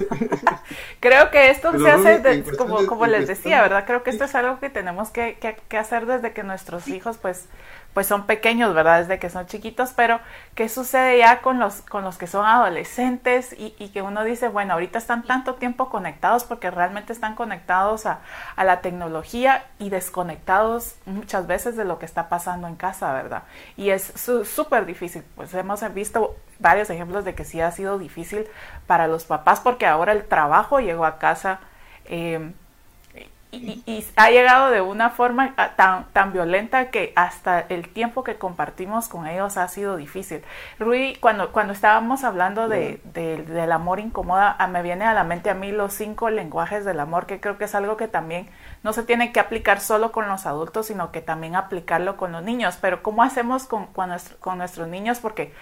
Creo 1.00 1.30
que 1.30 1.48
esto 1.50 1.70
Pero 1.72 1.84
se 1.84 1.90
hace, 1.90 2.18
de, 2.18 2.42
como, 2.58 2.84
como 2.86 3.06
les 3.06 3.26
decía, 3.26 3.62
¿verdad? 3.62 3.84
Creo 3.86 4.02
que 4.02 4.10
esto 4.10 4.24
es 4.24 4.34
algo 4.34 4.60
que 4.60 4.68
tenemos 4.68 5.08
que, 5.08 5.38
que, 5.40 5.56
que 5.68 5.78
hacer 5.78 6.04
desde 6.04 6.34
que 6.34 6.42
nuestros 6.42 6.86
hijos, 6.88 7.16
pues, 7.16 7.46
pues 7.94 8.06
son 8.06 8.26
pequeños, 8.26 8.74
¿verdad? 8.74 9.00
Desde 9.00 9.18
que 9.18 9.30
son 9.30 9.46
chiquitos, 9.46 9.92
pero 9.94 10.20
¿qué 10.54 10.68
sucede 10.68 11.18
ya 11.18 11.40
con 11.40 11.58
los, 11.58 11.80
con 11.82 12.04
los 12.04 12.16
que 12.16 12.26
son 12.26 12.46
adolescentes 12.46 13.54
y, 13.58 13.70
que 13.88 14.02
uno 14.02 14.22
dice, 14.22 14.48
bueno, 14.48 14.74
ahorita 14.74 14.98
están 14.98 15.24
tanto 15.24 15.54
tiempo 15.54 15.88
conectados 15.88 16.44
porque 16.44 16.70
realmente 16.70 17.12
están 17.12 17.34
conectados 17.34 18.06
a, 18.06 18.20
a 18.54 18.64
la 18.64 18.82
tecnología 18.82 19.64
y 19.78 19.90
desconectados 19.90 20.96
muchas 21.06 21.46
veces 21.46 21.76
de 21.76 21.84
lo 21.84 21.98
que 21.98 22.06
está 22.06 22.28
pasando 22.28 22.68
en 22.68 22.76
casa, 22.76 23.12
¿verdad? 23.12 23.42
Y 23.76 23.90
es 23.90 24.12
súper 24.44 24.86
difícil, 24.86 25.24
pues 25.34 25.52
hemos 25.54 25.82
visto 25.92 26.36
varios 26.58 26.90
ejemplos 26.90 27.24
de 27.24 27.34
que 27.34 27.44
sí 27.44 27.60
ha 27.60 27.70
sido 27.72 27.98
difícil 27.98 28.46
para 28.86 29.08
los 29.08 29.24
papás 29.24 29.60
porque 29.60 29.86
ahora 29.86 30.12
el 30.12 30.24
trabajo 30.24 30.80
llegó 30.80 31.04
a 31.04 31.18
casa. 31.18 31.60
Eh, 32.04 32.52
y, 33.50 34.04
ha 34.16 34.30
llegado 34.30 34.70
de 34.70 34.80
una 34.80 35.10
forma 35.10 35.54
ah, 35.56 35.72
tan, 35.76 36.04
tan 36.12 36.32
violenta 36.32 36.90
que 36.90 37.12
hasta 37.16 37.60
el 37.60 37.88
tiempo 37.88 38.24
que 38.24 38.36
compartimos 38.36 39.08
con 39.08 39.26
ellos 39.26 39.56
ha 39.56 39.68
sido 39.68 39.96
difícil. 39.96 40.42
Rui, 40.78 41.16
cuando, 41.20 41.52
cuando 41.52 41.72
estábamos 41.72 42.24
hablando 42.24 42.68
de, 42.68 43.00
del 43.14 43.72
amor 43.72 44.00
incomoda, 44.00 44.54
ah, 44.58 44.66
me 44.66 44.82
viene 44.82 45.04
a 45.04 45.14
la 45.14 45.24
mente 45.24 45.50
a 45.50 45.54
mí 45.54 45.72
los 45.72 45.92
cinco 45.92 46.30
lenguajes 46.30 46.84
del 46.84 47.00
amor, 47.00 47.26
que 47.26 47.40
creo 47.40 47.58
que 47.58 47.64
es 47.64 47.74
algo 47.74 47.96
que 47.96 48.08
también 48.08 48.48
no 48.82 48.92
se 48.92 49.02
tiene 49.02 49.32
que 49.32 49.40
aplicar 49.40 49.80
solo 49.80 50.12
con 50.12 50.28
los 50.28 50.46
adultos, 50.46 50.86
sino 50.86 51.10
que 51.10 51.20
también 51.20 51.56
aplicarlo 51.56 52.16
con 52.16 52.32
los 52.32 52.42
niños. 52.42 52.78
Pero 52.80 53.02
¿cómo 53.02 53.22
hacemos 53.22 53.64
con, 53.64 53.86
con, 53.86 54.10
con 54.40 54.58
nuestros 54.58 54.88
niños? 54.88 55.20
Porque 55.20 55.52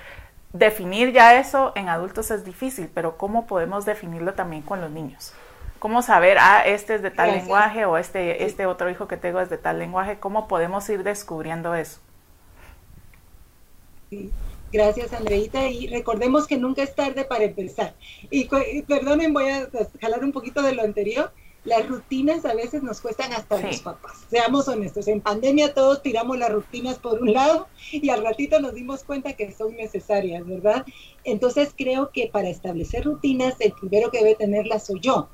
definir 0.52 1.12
ya 1.12 1.38
eso 1.38 1.72
en 1.76 1.88
adultos 1.88 2.30
es 2.30 2.44
difícil, 2.44 2.90
pero 2.92 3.16
¿cómo 3.16 3.46
podemos 3.46 3.84
definirlo 3.84 4.34
también 4.34 4.62
con 4.62 4.80
los 4.80 4.90
niños? 4.90 5.32
¿Cómo 5.78 6.02
saber, 6.02 6.38
ah, 6.40 6.62
este 6.64 6.94
es 6.94 7.02
de 7.02 7.10
tal 7.10 7.32
lenguaje 7.32 7.84
o 7.84 7.98
este, 7.98 8.44
este 8.44 8.66
otro 8.66 8.88
hijo 8.90 9.06
que 9.06 9.16
tengo 9.16 9.40
es 9.40 9.50
de 9.50 9.58
tal 9.58 9.78
lenguaje? 9.78 10.18
¿Cómo 10.18 10.48
podemos 10.48 10.88
ir 10.88 11.02
descubriendo 11.02 11.74
eso? 11.74 12.00
Gracias, 14.72 15.12
Andreita. 15.12 15.68
Y 15.68 15.88
recordemos 15.88 16.46
que 16.46 16.56
nunca 16.56 16.82
es 16.82 16.94
tarde 16.94 17.24
para 17.24 17.44
empezar. 17.44 17.94
Y, 18.30 18.48
perdonen, 18.82 19.32
voy 19.32 19.48
a 19.48 19.68
jalar 20.00 20.24
un 20.24 20.32
poquito 20.32 20.62
de 20.62 20.74
lo 20.74 20.82
anterior. 20.82 21.32
Las 21.64 21.88
rutinas 21.88 22.44
a 22.44 22.54
veces 22.54 22.84
nos 22.84 23.00
cuestan 23.00 23.32
hasta 23.32 23.60
los 23.60 23.80
papás. 23.80 24.24
Seamos 24.30 24.68
honestos. 24.68 25.08
En 25.08 25.20
pandemia 25.20 25.74
todos 25.74 26.00
tiramos 26.00 26.38
las 26.38 26.52
rutinas 26.52 26.98
por 26.98 27.20
un 27.20 27.32
lado 27.32 27.66
y 27.90 28.08
al 28.08 28.22
ratito 28.22 28.60
nos 28.60 28.72
dimos 28.72 29.02
cuenta 29.02 29.32
que 29.32 29.52
son 29.52 29.74
necesarias, 29.74 30.46
¿verdad? 30.46 30.86
Entonces 31.24 31.74
creo 31.76 32.12
que 32.12 32.28
para 32.28 32.48
establecer 32.48 33.04
rutinas, 33.04 33.56
el 33.58 33.72
primero 33.72 34.12
que 34.12 34.18
debe 34.18 34.36
tenerlas 34.36 34.86
soy 34.86 35.00
yo 35.00 35.28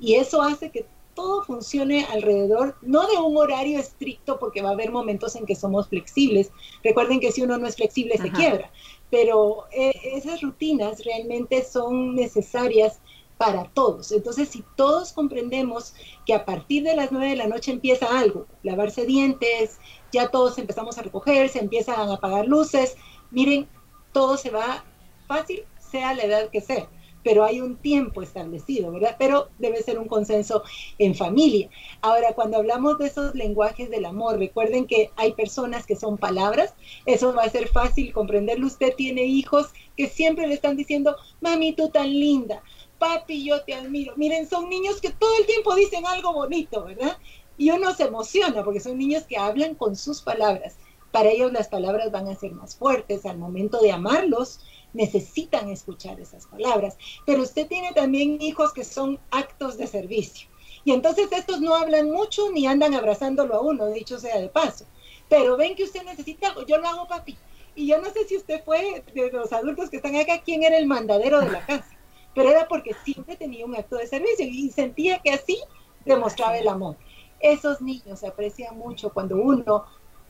y 0.00 0.14
eso 0.14 0.42
hace 0.42 0.70
que 0.70 0.86
todo 1.16 1.42
funcione 1.42 2.04
alrededor, 2.04 2.76
no 2.82 3.08
de 3.08 3.16
un 3.16 3.36
horario 3.36 3.80
estricto, 3.80 4.38
porque 4.38 4.62
va 4.62 4.68
a 4.68 4.72
haber 4.72 4.92
momentos 4.92 5.34
en 5.34 5.46
que 5.46 5.56
somos 5.56 5.88
flexibles. 5.88 6.52
Recuerden 6.84 7.20
que 7.20 7.32
si 7.32 7.42
uno 7.42 7.58
no 7.58 7.66
es 7.66 7.74
flexible 7.74 8.18
se 8.18 8.30
quiebra, 8.30 8.70
pero 9.10 9.64
eh, 9.72 9.92
esas 10.14 10.42
rutinas 10.42 11.02
realmente 11.04 11.64
son 11.64 12.14
necesarias 12.14 13.00
para 13.38 13.64
todos. 13.64 14.12
Entonces, 14.12 14.50
si 14.50 14.62
todos 14.76 15.12
comprendemos 15.12 15.94
que 16.24 16.34
a 16.34 16.44
partir 16.44 16.84
de 16.84 16.96
las 16.96 17.10
nueve 17.12 17.30
de 17.30 17.36
la 17.36 17.48
noche 17.48 17.72
empieza 17.72 18.18
algo, 18.18 18.46
lavarse 18.62 19.06
dientes, 19.06 19.78
ya 20.12 20.28
todos 20.28 20.58
empezamos 20.58 20.98
a 20.98 21.02
recoger, 21.02 21.48
se 21.48 21.60
empiezan 21.60 21.98
a 21.98 22.14
apagar 22.14 22.46
luces, 22.46 22.96
miren, 23.30 23.68
todo 24.12 24.36
se 24.36 24.50
va 24.50 24.84
fácil, 25.26 25.64
sea 25.78 26.14
la 26.14 26.24
edad 26.24 26.50
que 26.50 26.60
sea 26.60 26.88
pero 27.26 27.42
hay 27.42 27.60
un 27.60 27.74
tiempo 27.74 28.22
establecido, 28.22 28.92
¿verdad? 28.92 29.16
Pero 29.18 29.48
debe 29.58 29.82
ser 29.82 29.98
un 29.98 30.06
consenso 30.06 30.62
en 30.96 31.12
familia. 31.16 31.68
Ahora, 32.00 32.34
cuando 32.34 32.56
hablamos 32.56 32.98
de 32.98 33.08
esos 33.08 33.34
lenguajes 33.34 33.90
del 33.90 34.04
amor, 34.04 34.38
recuerden 34.38 34.86
que 34.86 35.10
hay 35.16 35.32
personas 35.32 35.86
que 35.86 35.96
son 35.96 36.18
palabras, 36.18 36.74
eso 37.04 37.34
va 37.34 37.42
a 37.42 37.50
ser 37.50 37.66
fácil 37.66 38.12
comprenderlo. 38.12 38.68
Usted 38.68 38.94
tiene 38.94 39.24
hijos 39.24 39.72
que 39.96 40.06
siempre 40.06 40.46
le 40.46 40.54
están 40.54 40.76
diciendo, 40.76 41.16
mami, 41.40 41.72
tú 41.72 41.88
tan 41.88 42.10
linda, 42.10 42.62
papi, 43.00 43.44
yo 43.44 43.60
te 43.64 43.74
admiro. 43.74 44.12
Miren, 44.14 44.48
son 44.48 44.68
niños 44.68 45.00
que 45.00 45.10
todo 45.10 45.36
el 45.40 45.46
tiempo 45.46 45.74
dicen 45.74 46.06
algo 46.06 46.32
bonito, 46.32 46.84
¿verdad? 46.84 47.18
Y 47.58 47.72
uno 47.72 47.92
se 47.92 48.04
emociona 48.04 48.62
porque 48.62 48.78
son 48.78 48.98
niños 48.98 49.24
que 49.24 49.36
hablan 49.36 49.74
con 49.74 49.96
sus 49.96 50.22
palabras. 50.22 50.76
Para 51.10 51.30
ellos 51.30 51.52
las 51.52 51.66
palabras 51.66 52.12
van 52.12 52.28
a 52.28 52.36
ser 52.36 52.52
más 52.52 52.76
fuertes 52.76 53.26
al 53.26 53.38
momento 53.38 53.80
de 53.80 53.90
amarlos 53.90 54.60
necesitan 54.96 55.68
escuchar 55.68 56.18
esas 56.18 56.46
palabras. 56.46 56.96
Pero 57.24 57.42
usted 57.42 57.68
tiene 57.68 57.92
también 57.92 58.40
hijos 58.40 58.72
que 58.72 58.84
son 58.84 59.20
actos 59.30 59.76
de 59.76 59.86
servicio. 59.86 60.48
Y 60.84 60.92
entonces 60.92 61.28
estos 61.30 61.60
no 61.60 61.74
hablan 61.74 62.10
mucho 62.10 62.50
ni 62.50 62.66
andan 62.66 62.94
abrazándolo 62.94 63.54
a 63.54 63.60
uno, 63.60 63.88
dicho 63.88 64.18
sea 64.18 64.38
de 64.38 64.48
paso. 64.48 64.86
Pero 65.28 65.56
ven 65.56 65.74
que 65.74 65.84
usted 65.84 66.02
necesita 66.04 66.48
algo, 66.48 66.64
yo 66.66 66.78
lo 66.78 66.88
hago 66.88 67.08
papi. 67.08 67.36
Y 67.74 67.86
yo 67.86 68.00
no 68.00 68.10
sé 68.10 68.24
si 68.26 68.36
usted 68.36 68.64
fue 68.64 69.04
de 69.14 69.30
los 69.30 69.52
adultos 69.52 69.90
que 69.90 69.96
están 69.96 70.16
acá, 70.16 70.40
quién 70.42 70.62
era 70.62 70.78
el 70.78 70.86
mandadero 70.86 71.40
de 71.40 71.50
la 71.50 71.66
casa. 71.66 71.90
Pero 72.34 72.50
era 72.50 72.68
porque 72.68 72.94
siempre 73.04 73.36
tenía 73.36 73.66
un 73.66 73.76
acto 73.76 73.96
de 73.96 74.06
servicio 74.06 74.46
y 74.46 74.70
sentía 74.70 75.18
que 75.18 75.30
así 75.30 75.58
demostraba 76.04 76.56
el 76.56 76.68
amor. 76.68 76.96
Esos 77.40 77.82
niños 77.82 78.20
se 78.20 78.28
aprecian 78.28 78.78
mucho 78.78 79.12
cuando 79.12 79.36
uno 79.36 79.84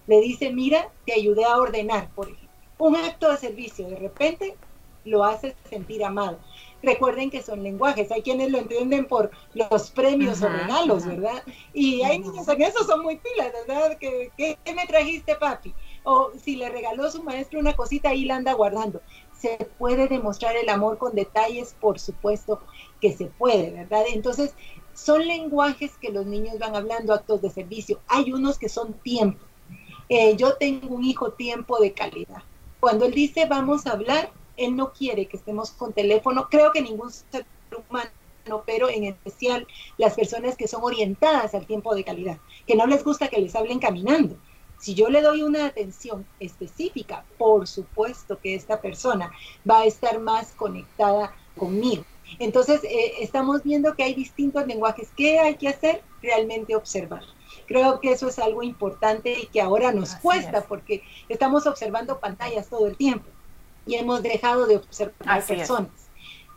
le 0.06 0.20
dice, 0.20 0.52
mira, 0.52 0.90
te 1.04 1.12
ayudé 1.12 1.44
a 1.44 1.56
ordenar, 1.56 2.10
por 2.14 2.26
ejemplo 2.26 2.45
un 2.78 2.96
acto 2.96 3.30
de 3.30 3.38
servicio, 3.38 3.88
de 3.88 3.96
repente 3.96 4.56
lo 5.06 5.24
hace 5.24 5.56
sentir 5.68 6.04
amado. 6.04 6.38
Recuerden 6.82 7.30
que 7.30 7.42
son 7.42 7.62
lenguajes, 7.62 8.12
hay 8.12 8.22
quienes 8.22 8.50
lo 8.50 8.58
entienden 8.58 9.06
por 9.06 9.30
los 9.54 9.90
premios 9.90 10.42
o 10.42 10.48
regalos, 10.48 11.06
¿verdad? 11.06 11.42
Y 11.72 12.02
hay 12.02 12.18
niños 12.18 12.46
en 12.48 12.62
eso 12.62 12.84
son 12.84 13.02
muy 13.02 13.16
pilas, 13.16 13.52
¿verdad? 13.66 13.96
¿Qué, 13.98 14.30
¿Qué, 14.36 14.58
me 14.74 14.86
trajiste, 14.86 15.36
papi? 15.36 15.74
O 16.04 16.32
si 16.40 16.56
le 16.56 16.68
regaló 16.68 17.10
su 17.10 17.22
maestro 17.22 17.58
una 17.58 17.74
cosita, 17.74 18.10
ahí 18.10 18.24
la 18.24 18.36
anda 18.36 18.52
guardando. 18.52 19.00
Se 19.32 19.56
puede 19.78 20.06
demostrar 20.08 20.56
el 20.56 20.68
amor 20.68 20.98
con 20.98 21.14
detalles, 21.14 21.74
por 21.80 21.98
supuesto 21.98 22.60
que 23.00 23.12
se 23.12 23.26
puede, 23.26 23.70
¿verdad? 23.70 24.04
Entonces, 24.12 24.54
son 24.92 25.26
lenguajes 25.26 25.96
que 25.98 26.10
los 26.10 26.26
niños 26.26 26.58
van 26.58 26.74
hablando, 26.74 27.12
actos 27.12 27.42
de 27.42 27.50
servicio. 27.50 28.00
Hay 28.08 28.32
unos 28.32 28.58
que 28.58 28.68
son 28.68 28.94
tiempo. 28.94 29.44
Eh, 30.08 30.36
yo 30.36 30.56
tengo 30.56 30.94
un 30.94 31.04
hijo 31.04 31.32
tiempo 31.32 31.78
de 31.80 31.92
calidad 31.92 32.42
cuando 32.86 33.04
él 33.06 33.14
dice 33.14 33.46
vamos 33.46 33.84
a 33.84 33.94
hablar, 33.94 34.30
él 34.56 34.76
no 34.76 34.92
quiere 34.92 35.26
que 35.26 35.38
estemos 35.38 35.72
con 35.72 35.92
teléfono. 35.92 36.46
Creo 36.48 36.70
que 36.70 36.80
ningún 36.80 37.10
ser 37.10 37.44
humano, 37.88 38.62
pero 38.64 38.88
en 38.88 39.02
especial 39.02 39.66
las 39.98 40.14
personas 40.14 40.56
que 40.56 40.68
son 40.68 40.84
orientadas 40.84 41.52
al 41.56 41.66
tiempo 41.66 41.96
de 41.96 42.04
calidad, 42.04 42.38
que 42.64 42.76
no 42.76 42.86
les 42.86 43.02
gusta 43.02 43.26
que 43.26 43.40
les 43.40 43.56
hablen 43.56 43.80
caminando. 43.80 44.38
Si 44.78 44.94
yo 44.94 45.08
le 45.08 45.20
doy 45.20 45.42
una 45.42 45.66
atención 45.66 46.28
específica, 46.38 47.24
por 47.38 47.66
supuesto 47.66 48.38
que 48.38 48.54
esta 48.54 48.80
persona 48.80 49.32
va 49.68 49.80
a 49.80 49.86
estar 49.86 50.20
más 50.20 50.52
conectada 50.52 51.34
conmigo. 51.56 52.04
Entonces, 52.38 52.84
eh, 52.84 53.14
estamos 53.18 53.64
viendo 53.64 53.96
que 53.96 54.04
hay 54.04 54.14
distintos 54.14 54.64
lenguajes. 54.64 55.08
¿Qué 55.16 55.40
hay 55.40 55.56
que 55.56 55.66
hacer? 55.66 56.04
Realmente 56.22 56.76
observar. 56.76 57.24
Creo 57.66 58.00
que 58.00 58.12
eso 58.12 58.28
es 58.28 58.38
algo 58.38 58.62
importante 58.62 59.38
y 59.40 59.46
que 59.46 59.60
ahora 59.60 59.92
nos 59.92 60.14
cuesta 60.16 60.62
porque 60.62 61.02
estamos 61.28 61.66
observando 61.66 62.20
pantallas 62.20 62.68
todo 62.68 62.86
el 62.86 62.96
tiempo 62.96 63.26
y 63.86 63.94
hemos 63.94 64.22
dejado 64.22 64.66
de 64.66 64.76
observar 64.76 65.44
personas. 65.44 65.90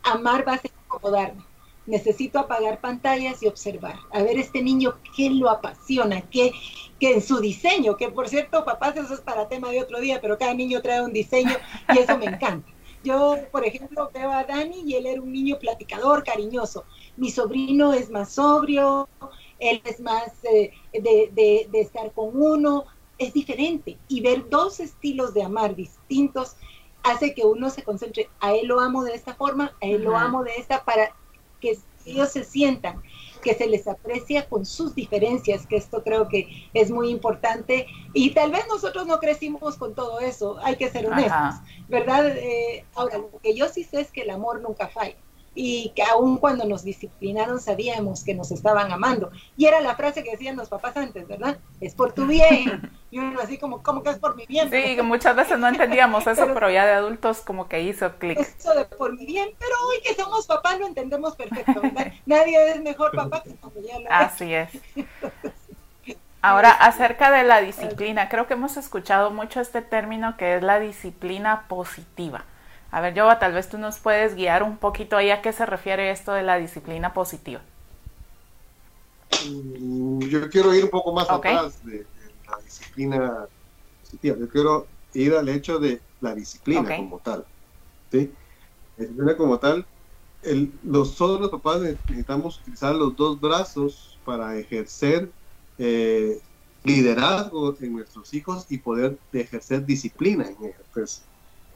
Amar 0.03 0.47
va 0.47 0.53
a 0.53 0.57
ser 0.57 0.71
acomodarme. 0.85 1.43
Necesito 1.85 2.39
apagar 2.39 2.79
pantallas 2.79 3.41
y 3.41 3.47
observar. 3.47 3.95
A 4.11 4.21
ver 4.21 4.37
este 4.37 4.61
niño 4.61 4.95
qué 5.15 5.29
lo 5.29 5.49
apasiona, 5.49 6.21
qué, 6.21 6.51
que 6.99 7.13
en 7.13 7.21
su 7.21 7.39
diseño, 7.39 7.97
que 7.97 8.09
por 8.09 8.27
cierto, 8.27 8.63
papás, 8.63 8.95
eso 8.97 9.13
es 9.13 9.21
para 9.21 9.47
tema 9.47 9.71
de 9.71 9.81
otro 9.81 9.99
día, 9.99 10.19
pero 10.21 10.37
cada 10.37 10.53
niño 10.53 10.81
trae 10.81 11.01
un 11.01 11.13
diseño 11.13 11.55
y 11.93 11.99
eso 11.99 12.17
me 12.17 12.25
encanta. 12.25 12.69
Yo, 13.03 13.37
por 13.51 13.65
ejemplo, 13.65 14.11
veo 14.13 14.31
a 14.31 14.43
Dani 14.43 14.83
y 14.85 14.95
él 14.95 15.05
era 15.05 15.21
un 15.21 15.31
niño 15.31 15.57
platicador, 15.57 16.23
cariñoso. 16.23 16.83
Mi 17.15 17.31
sobrino 17.31 17.93
es 17.93 18.09
más 18.09 18.33
sobrio, 18.33 19.07
él 19.59 19.81
es 19.85 19.99
más 19.99 20.31
eh, 20.43 20.71
de, 20.93 21.69
estar 21.73 22.11
con 22.13 22.41
uno, 22.41 22.85
es 23.17 23.33
diferente. 23.33 23.97
Y 24.07 24.21
ver 24.21 24.49
dos 24.49 24.79
estilos 24.79 25.33
de 25.33 25.43
amar 25.43 25.75
distintos 25.75 26.55
hace 27.03 27.33
que 27.33 27.45
uno 27.45 27.69
se 27.69 27.83
concentre, 27.83 28.29
a 28.39 28.53
él 28.53 28.67
lo 28.67 28.79
amo 28.79 29.03
de 29.03 29.13
esta 29.13 29.33
forma, 29.33 29.73
a 29.81 29.85
él 29.85 30.03
lo 30.03 30.17
amo 30.17 30.43
de 30.43 30.51
esta, 30.57 30.83
para 30.83 31.15
que 31.61 31.77
ellos 32.05 32.29
se 32.29 32.43
sientan 32.43 33.01
que 33.41 33.53
se 33.53 33.67
les 33.67 33.87
aprecia 33.87 34.49
con 34.49 34.65
sus 34.65 34.95
diferencias, 34.95 35.65
que 35.65 35.77
esto 35.77 36.03
creo 36.03 36.27
que 36.27 36.69
es 36.73 36.91
muy 36.91 37.09
importante. 37.09 37.87
Y 38.13 38.31
tal 38.31 38.51
vez 38.51 38.65
nosotros 38.67 39.07
no 39.07 39.19
crecimos 39.19 39.77
con 39.77 39.95
todo 39.95 40.19
eso, 40.19 40.57
hay 40.61 40.75
que 40.75 40.89
ser 40.89 41.07
honestos, 41.07 41.55
¿verdad? 41.87 42.27
Eh, 42.35 42.85
ahora, 42.95 43.19
lo 43.19 43.39
que 43.41 43.55
yo 43.55 43.69
sí 43.69 43.85
sé 43.85 44.01
es 44.01 44.11
que 44.11 44.21
el 44.21 44.29
amor 44.29 44.61
nunca 44.61 44.89
falla 44.89 45.15
y 45.55 45.91
que 45.95 46.03
aún 46.03 46.37
cuando 46.37 46.65
nos 46.65 46.83
disciplinaron 46.83 47.59
sabíamos 47.59 48.23
que 48.23 48.33
nos 48.33 48.51
estaban 48.51 48.91
amando. 48.91 49.31
Y 49.57 49.65
era 49.65 49.81
la 49.81 49.95
frase 49.95 50.23
que 50.23 50.31
decían 50.31 50.55
los 50.55 50.69
papás 50.69 50.95
antes, 50.97 51.27
¿verdad? 51.27 51.57
Es 51.81 51.95
por 51.95 52.13
tu 52.13 52.25
bien. 52.25 52.91
Y 53.11 53.17
uno 53.17 53.39
así 53.41 53.57
como, 53.57 53.81
¿cómo 53.81 54.03
que 54.03 54.11
es 54.11 54.19
por 54.19 54.35
mi 54.35 54.45
bien? 54.45 54.69
Sí, 54.69 54.95
que 54.95 55.01
muchas 55.01 55.35
veces 55.35 55.57
no 55.57 55.67
entendíamos 55.67 56.27
eso, 56.27 56.45
pero, 56.53 56.69
ya 56.69 56.85
de 56.85 56.91
adultos 56.91 57.39
como 57.39 57.67
que 57.67 57.81
hizo 57.81 58.19
clic. 58.19 58.37
Eso 58.37 58.75
de 58.75 58.85
por 58.85 59.17
mi 59.17 59.25
bien, 59.25 59.49
pero 59.57 59.73
hoy 59.87 59.95
que 60.03 60.13
somos 60.13 60.45
papás 60.45 60.79
lo 60.79 60.85
entendemos 60.85 61.35
perfecto, 61.35 61.81
¿verdad? 61.81 62.13
Nadie 62.27 62.71
es 62.71 62.79
mejor 62.83 63.11
papá 63.15 63.41
que 63.41 63.55
cuando 63.55 63.81
ya 63.81 63.97
lo 63.97 64.11
Así 64.11 64.53
es. 64.53 64.69
Ahora, 66.41 66.71
acerca 66.71 67.31
de 67.31 67.43
la 67.43 67.61
disciplina, 67.61 68.29
creo 68.29 68.47
que 68.47 68.53
hemos 68.53 68.77
escuchado 68.77 69.31
mucho 69.31 69.59
este 69.59 69.81
término 69.81 70.37
que 70.37 70.55
es 70.55 70.63
la 70.63 70.79
disciplina 70.79 71.65
positiva. 71.67 72.45
A 72.91 73.01
ver, 73.01 73.13
Yoba, 73.13 73.37
tal 73.39 73.53
vez 73.53 73.69
tú 73.69 73.77
nos 73.77 73.99
puedes 73.99 74.35
guiar 74.35 74.63
un 74.63 74.77
poquito 74.77 75.15
ahí 75.15 75.29
a 75.29 75.41
qué 75.41 75.53
se 75.53 75.65
refiere 75.65 76.11
esto 76.11 76.33
de 76.33 76.43
la 76.43 76.57
disciplina 76.57 77.13
positiva. 77.13 77.61
Mm, 79.47 80.19
yo 80.21 80.49
quiero 80.49 80.73
ir 80.73 80.85
un 80.85 80.89
poco 80.89 81.13
más 81.13 81.29
atrás 81.29 81.85
de, 81.85 82.05
la 82.49 82.57
disciplina 82.63 83.47
positiva. 84.01 84.37
Yo 84.39 84.49
quiero 84.49 84.87
ir 85.13 85.35
al 85.35 85.49
hecho 85.49 85.79
de 85.79 86.01
la 86.19 86.33
disciplina 86.33 86.95
como 86.95 87.19
tal. 87.19 87.45
¿sí? 88.11 88.31
La 88.97 89.03
disciplina 89.03 89.37
como 89.37 89.59
tal, 89.59 89.85
el, 90.41 90.71
los, 90.83 91.15
todos 91.15 91.39
los 91.39 91.51
papás 91.51 91.81
necesitamos 91.81 92.59
utilizar 92.59 92.95
los 92.95 93.15
dos 93.15 93.39
brazos 93.39 94.17
para 94.25 94.57
ejercer 94.57 95.31
eh, 95.77 96.39
liderazgo 96.83 97.75
en 97.79 97.93
nuestros 97.93 98.33
hijos 98.33 98.65
y 98.69 98.79
poder 98.79 99.17
ejercer 99.31 99.85
disciplina 99.85 100.47
en 100.47 100.57
ellos. 100.59 100.75
Pues, 100.93 101.23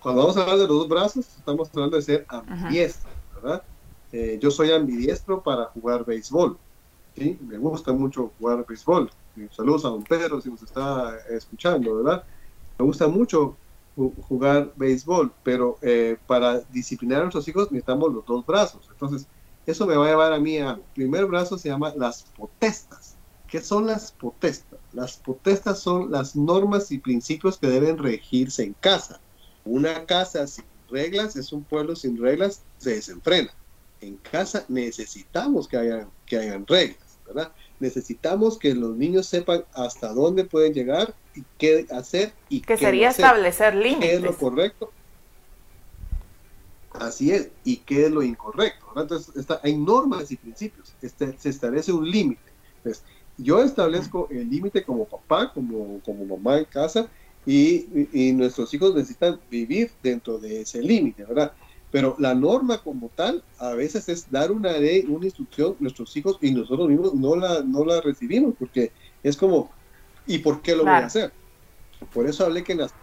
cuando 0.03 0.21
vamos 0.21 0.35
a 0.35 0.41
hablar 0.41 0.57
de 0.57 0.67
los 0.67 0.77
dos 0.79 0.89
brazos, 0.89 1.25
estamos 1.37 1.69
hablando 1.73 1.95
de 1.95 2.03
ser 2.03 2.25
ambidiestro, 2.27 3.09
¿verdad? 3.35 3.63
Eh, 4.11 4.37
yo 4.41 4.51
soy 4.51 4.71
ambidiestro 4.71 5.41
para 5.41 5.65
jugar 5.67 6.05
béisbol, 6.05 6.57
¿sí? 7.15 7.39
Me 7.41 7.57
gusta 7.57 7.93
mucho 7.93 8.33
jugar 8.37 8.65
béisbol. 8.67 9.09
Saludos 9.51 9.85
a 9.85 9.87
don 9.87 10.03
Pedro 10.03 10.41
si 10.41 10.49
nos 10.49 10.61
está 10.61 11.17
escuchando, 11.29 12.03
¿verdad? 12.03 12.23
Me 12.77 12.85
gusta 12.85 13.07
mucho 13.07 13.55
jugar 14.27 14.73
béisbol, 14.75 15.31
pero 15.41 15.77
eh, 15.81 16.17
para 16.27 16.59
disciplinar 16.59 17.19
a 17.19 17.23
nuestros 17.23 17.47
hijos 17.47 17.71
necesitamos 17.71 18.13
los 18.13 18.25
dos 18.25 18.45
brazos. 18.45 18.87
Entonces, 18.91 19.25
eso 19.65 19.87
me 19.87 19.95
va 19.95 20.05
a 20.05 20.09
llevar 20.09 20.33
a 20.33 20.39
mí 20.39 20.57
al 20.57 20.81
primer 20.93 21.25
brazo, 21.27 21.57
se 21.57 21.69
llama 21.69 21.93
las 21.95 22.23
potestas. 22.35 23.15
¿Qué 23.47 23.61
son 23.61 23.87
las 23.87 24.11
potestas? 24.11 24.79
Las 24.91 25.15
potestas 25.15 25.79
son 25.79 26.11
las 26.11 26.35
normas 26.35 26.91
y 26.91 26.97
principios 26.97 27.57
que 27.57 27.67
deben 27.67 27.97
regirse 27.97 28.63
en 28.63 28.73
casa. 28.73 29.21
Una 29.65 30.05
casa 30.05 30.45
sin 30.47 30.65
reglas 30.89 31.35
es 31.35 31.51
un 31.53 31.63
pueblo 31.63 31.95
sin 31.95 32.17
reglas, 32.17 32.63
se 32.77 32.91
desenfrena. 32.91 33.51
En 34.01 34.17
casa 34.17 34.65
necesitamos 34.67 35.67
que 35.67 35.77
hayan, 35.77 36.09
que 36.25 36.37
hayan 36.37 36.67
reglas, 36.67 37.17
¿verdad? 37.25 37.51
Necesitamos 37.79 38.57
que 38.57 38.75
los 38.75 38.95
niños 38.95 39.27
sepan 39.27 39.63
hasta 39.73 40.13
dónde 40.13 40.43
pueden 40.43 40.73
llegar 40.73 41.13
y 41.35 41.43
qué 41.57 41.87
hacer 41.91 42.33
y 42.49 42.61
que 42.61 42.77
sería 42.77 43.09
establecer 43.09 43.75
límites. 43.75 44.09
¿Qué 44.09 44.15
es 44.15 44.21
lo 44.21 44.37
correcto? 44.37 44.91
Así 46.91 47.31
es, 47.31 47.49
y 47.63 47.77
qué 47.77 48.05
es 48.05 48.11
lo 48.11 48.21
incorrecto. 48.21 48.85
Entonces, 48.95 49.35
está, 49.35 49.59
hay 49.63 49.75
normas 49.75 50.31
y 50.31 50.37
principios, 50.37 50.93
este, 51.01 51.35
se 51.39 51.49
establece 51.49 51.91
un 51.91 52.09
límite. 52.09 52.41
Entonces, 52.77 53.03
yo 53.37 53.63
establezco 53.63 54.27
el 54.29 54.49
límite 54.49 54.83
como 54.83 55.05
papá, 55.05 55.51
como, 55.51 55.99
como 56.01 56.25
mamá 56.25 56.59
en 56.59 56.65
casa, 56.65 57.07
y, 57.45 58.07
y, 58.13 58.31
nuestros 58.33 58.73
hijos 58.73 58.95
necesitan 58.95 59.39
vivir 59.49 59.91
dentro 60.01 60.37
de 60.37 60.61
ese 60.61 60.81
límite, 60.81 61.25
¿verdad? 61.25 61.53
Pero 61.91 62.15
la 62.17 62.33
norma 62.33 62.79
como 62.79 63.09
tal, 63.09 63.43
a 63.59 63.73
veces 63.73 64.09
es 64.09 64.31
dar 64.31 64.51
una 64.51 64.71
ley, 64.77 65.05
una 65.07 65.25
instrucción, 65.25 65.75
nuestros 65.79 66.15
hijos 66.17 66.37
y 66.41 66.51
nosotros 66.51 66.89
mismos 66.89 67.13
no 67.13 67.35
la, 67.35 67.61
no 67.61 67.85
la 67.85 68.01
recibimos, 68.01 68.55
porque 68.57 68.91
es 69.21 69.37
como, 69.37 69.69
¿y 70.25 70.39
por 70.39 70.61
qué 70.61 70.75
lo 70.75 70.83
voy 70.83 70.93
a 70.93 71.05
hacer? 71.05 71.31
Por 72.13 72.27
eso 72.27 72.45
hablé 72.45 72.63
que 72.63 72.71
en 72.71 72.79
las 72.79 72.93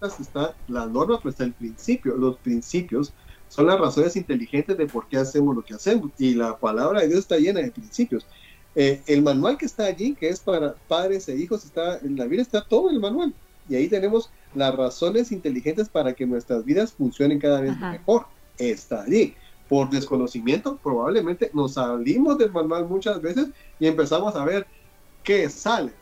está 0.00 0.54
la 0.68 0.86
norma, 0.86 1.20
pues 1.20 1.34
está 1.34 1.44
el 1.44 1.52
principio. 1.52 2.16
Los 2.16 2.36
principios 2.38 3.12
son 3.48 3.66
las 3.66 3.78
razones 3.78 4.16
inteligentes 4.16 4.76
de 4.76 4.86
por 4.86 5.08
qué 5.08 5.16
hacemos 5.16 5.54
lo 5.54 5.64
que 5.64 5.74
hacemos. 5.74 6.10
Y 6.18 6.34
la 6.34 6.56
palabra 6.56 7.00
de 7.00 7.08
Dios 7.08 7.20
está 7.20 7.36
llena 7.36 7.60
de 7.60 7.70
principios. 7.70 8.26
Eh, 8.74 9.02
el 9.06 9.22
manual 9.22 9.58
que 9.58 9.66
está 9.66 9.86
allí, 9.86 10.14
que 10.14 10.28
es 10.28 10.40
para 10.40 10.74
padres 10.74 11.28
e 11.28 11.36
hijos, 11.36 11.64
está 11.64 11.98
en 11.98 12.16
la 12.16 12.24
Biblia, 12.24 12.42
está 12.42 12.62
todo 12.62 12.90
el 12.90 13.00
manual. 13.00 13.34
Y 13.68 13.76
ahí 13.76 13.88
tenemos 13.88 14.30
las 14.54 14.74
razones 14.74 15.32
inteligentes 15.32 15.88
para 15.88 16.12
que 16.12 16.26
nuestras 16.26 16.64
vidas 16.64 16.92
funcionen 16.92 17.38
cada 17.38 17.60
vez 17.60 17.78
mejor. 17.78 18.26
Está 18.58 19.02
allí. 19.02 19.34
Por 19.68 19.90
desconocimiento, 19.90 20.78
probablemente 20.82 21.50
nos 21.52 21.74
salimos 21.74 22.38
del 22.38 22.50
manual 22.50 22.86
muchas 22.86 23.20
veces 23.20 23.48
y 23.78 23.86
empezamos 23.86 24.34
a 24.34 24.44
ver 24.44 24.66
qué 25.22 25.50
sale, 25.50 25.92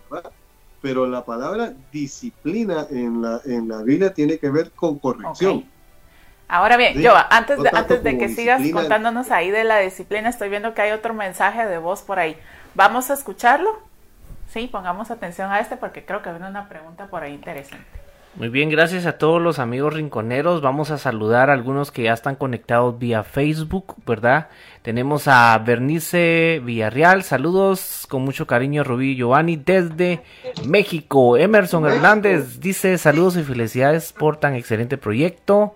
Pero 0.80 1.06
la 1.06 1.24
palabra 1.24 1.74
disciplina 1.90 2.86
en 2.90 3.22
la, 3.22 3.40
en 3.44 3.68
la 3.68 3.82
Biblia 3.82 4.14
tiene 4.14 4.38
que 4.38 4.50
ver 4.50 4.70
con 4.70 4.98
corrección. 5.00 5.64
Ahora 6.48 6.76
bien, 6.76 7.00
yo 7.00 7.12
antes 7.30 7.60
de, 7.60 7.70
antes 7.72 8.04
de 8.04 8.18
que 8.18 8.28
sigas 8.28 8.62
contándonos 8.72 9.32
ahí 9.32 9.50
de 9.50 9.64
la 9.64 9.80
disciplina, 9.80 10.28
estoy 10.28 10.48
viendo 10.48 10.74
que 10.74 10.82
hay 10.82 10.92
otro 10.92 11.12
mensaje 11.12 11.66
de 11.66 11.78
voz 11.78 12.02
por 12.02 12.20
ahí. 12.20 12.36
¿Vamos 12.76 13.10
a 13.10 13.14
escucharlo? 13.14 13.80
Sí, 14.48 14.68
pongamos 14.70 15.10
atención 15.10 15.50
a 15.50 15.60
este 15.60 15.76
porque 15.76 16.04
creo 16.04 16.22
que 16.22 16.30
viene 16.30 16.48
una 16.48 16.68
pregunta 16.68 17.06
por 17.06 17.22
ahí 17.22 17.34
interesante. 17.34 17.84
Muy 18.36 18.50
bien, 18.50 18.68
gracias 18.68 19.06
a 19.06 19.16
todos 19.16 19.40
los 19.40 19.58
amigos 19.58 19.94
rinconeros. 19.94 20.60
Vamos 20.60 20.90
a 20.90 20.98
saludar 20.98 21.48
a 21.48 21.54
algunos 21.54 21.90
que 21.90 22.02
ya 22.02 22.12
están 22.12 22.36
conectados 22.36 22.98
vía 22.98 23.22
Facebook, 23.22 23.94
¿verdad? 24.06 24.48
Tenemos 24.82 25.26
a 25.26 25.56
Bernice 25.56 26.60
Villarreal, 26.62 27.22
saludos 27.22 28.06
con 28.10 28.20
mucho 28.22 28.46
cariño 28.46 28.84
Rubí 28.84 29.16
Giovanni 29.16 29.56
desde 29.56 30.22
México. 30.66 31.38
Emerson 31.38 31.86
Hernández 31.86 32.60
dice 32.60 32.98
saludos 32.98 33.38
y 33.38 33.42
felicidades 33.42 34.12
por 34.12 34.36
tan 34.36 34.54
excelente 34.54 34.98
proyecto. 34.98 35.74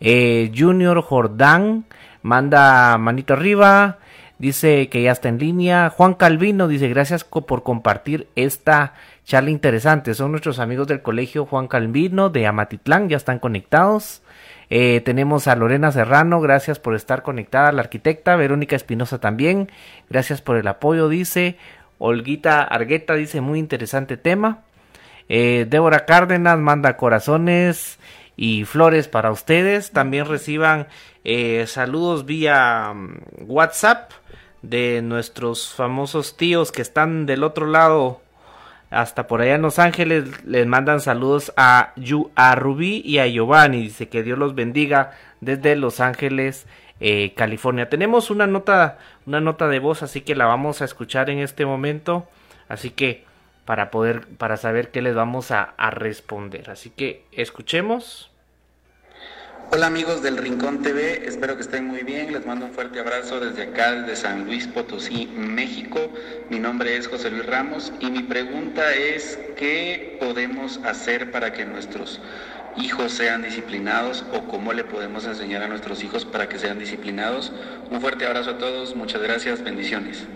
Eh, 0.00 0.50
Junior 0.56 1.02
Jordán 1.02 1.84
manda 2.22 2.96
manito 2.96 3.34
arriba. 3.34 3.98
Dice 4.38 4.88
que 4.88 5.02
ya 5.02 5.12
está 5.12 5.28
en 5.28 5.38
línea. 5.38 5.90
Juan 5.90 6.14
Calvino 6.14 6.68
dice 6.68 6.88
gracias 6.88 7.24
por 7.24 7.62
compartir 7.62 8.28
esta 8.36 8.94
charla 9.24 9.50
interesante. 9.50 10.14
Son 10.14 10.30
nuestros 10.30 10.58
amigos 10.58 10.86
del 10.86 11.02
colegio 11.02 11.44
Juan 11.44 11.66
Calvino 11.66 12.30
de 12.30 12.46
Amatitlán. 12.46 13.08
Ya 13.08 13.16
están 13.16 13.40
conectados. 13.40 14.22
Eh, 14.70 15.00
tenemos 15.04 15.48
a 15.48 15.56
Lorena 15.56 15.90
Serrano, 15.90 16.40
gracias 16.40 16.78
por 16.78 16.94
estar 16.94 17.22
conectada, 17.22 17.72
la 17.72 17.80
arquitecta, 17.80 18.36
Verónica 18.36 18.76
Espinosa 18.76 19.18
también, 19.18 19.72
gracias 20.10 20.42
por 20.42 20.58
el 20.58 20.68
apoyo, 20.68 21.08
dice, 21.08 21.56
Olguita 21.96 22.64
Argueta 22.64 23.14
dice, 23.14 23.40
muy 23.40 23.60
interesante 23.60 24.18
tema, 24.18 24.64
eh, 25.30 25.64
Débora 25.66 26.04
Cárdenas 26.04 26.58
manda 26.58 26.98
corazones, 26.98 27.98
y 28.38 28.64
flores 28.64 29.08
para 29.08 29.32
ustedes. 29.32 29.90
También 29.90 30.24
reciban 30.24 30.86
eh, 31.24 31.64
saludos 31.66 32.24
vía 32.24 32.92
mm, 32.94 33.18
WhatsApp 33.46 34.12
de 34.62 35.02
nuestros 35.02 35.72
famosos 35.74 36.36
tíos 36.36 36.72
que 36.72 36.82
están 36.82 37.26
del 37.26 37.44
otro 37.44 37.66
lado, 37.66 38.20
hasta 38.90 39.26
por 39.26 39.40
allá 39.40 39.54
en 39.54 39.62
Los 39.62 39.78
Ángeles. 39.78 40.44
Les 40.44 40.66
mandan 40.66 41.00
saludos 41.00 41.52
a, 41.56 41.92
a 42.34 42.54
Rubí 42.54 43.02
y 43.04 43.18
a 43.18 43.26
Giovanni. 43.26 43.82
Dice 43.82 44.08
que 44.08 44.22
Dios 44.22 44.38
los 44.38 44.54
bendiga 44.54 45.12
desde 45.40 45.76
Los 45.76 46.00
Ángeles. 46.00 46.66
Eh, 47.00 47.32
California. 47.36 47.88
Tenemos 47.88 48.28
una 48.28 48.48
nota, 48.48 48.98
una 49.24 49.40
nota 49.40 49.68
de 49.68 49.78
voz, 49.78 50.02
así 50.02 50.22
que 50.22 50.34
la 50.34 50.46
vamos 50.46 50.82
a 50.82 50.84
escuchar 50.84 51.30
en 51.30 51.38
este 51.38 51.64
momento. 51.64 52.26
Así 52.68 52.90
que 52.90 53.24
para 53.64 53.90
poder, 53.90 54.26
para 54.38 54.56
saber 54.56 54.90
qué 54.90 55.00
les 55.00 55.14
vamos 55.14 55.50
a, 55.50 55.74
responder. 55.90 56.70
Así 56.70 56.90
que 56.90 57.24
escuchemos. 57.32 58.30
Hola 59.70 59.88
amigos 59.88 60.22
del 60.22 60.38
Rincón 60.38 60.80
TV, 60.80 61.28
espero 61.28 61.56
que 61.56 61.60
estén 61.60 61.86
muy 61.86 62.02
bien. 62.02 62.32
Les 62.32 62.46
mando 62.46 62.64
un 62.64 62.72
fuerte 62.72 63.00
abrazo 63.00 63.38
desde 63.38 63.64
acá, 63.64 63.92
desde 63.92 64.16
San 64.16 64.46
Luis 64.46 64.66
Potosí, 64.66 65.26
México. 65.26 66.10
Mi 66.48 66.58
nombre 66.58 66.96
es 66.96 67.06
José 67.06 67.30
Luis 67.30 67.44
Ramos 67.44 67.92
y 68.00 68.10
mi 68.10 68.22
pregunta 68.22 68.94
es, 68.94 69.38
¿qué 69.58 70.16
podemos 70.20 70.78
hacer 70.86 71.30
para 71.30 71.52
que 71.52 71.66
nuestros 71.66 72.18
hijos 72.78 73.12
sean 73.12 73.42
disciplinados 73.42 74.24
o 74.32 74.48
cómo 74.48 74.72
le 74.72 74.84
podemos 74.84 75.26
enseñar 75.26 75.62
a 75.62 75.68
nuestros 75.68 76.02
hijos 76.02 76.24
para 76.24 76.48
que 76.48 76.58
sean 76.58 76.78
disciplinados? 76.78 77.52
Un 77.90 78.00
fuerte 78.00 78.24
abrazo 78.24 78.52
a 78.52 78.58
todos, 78.58 78.96
muchas 78.96 79.20
gracias, 79.20 79.62
bendiciones. 79.62 80.26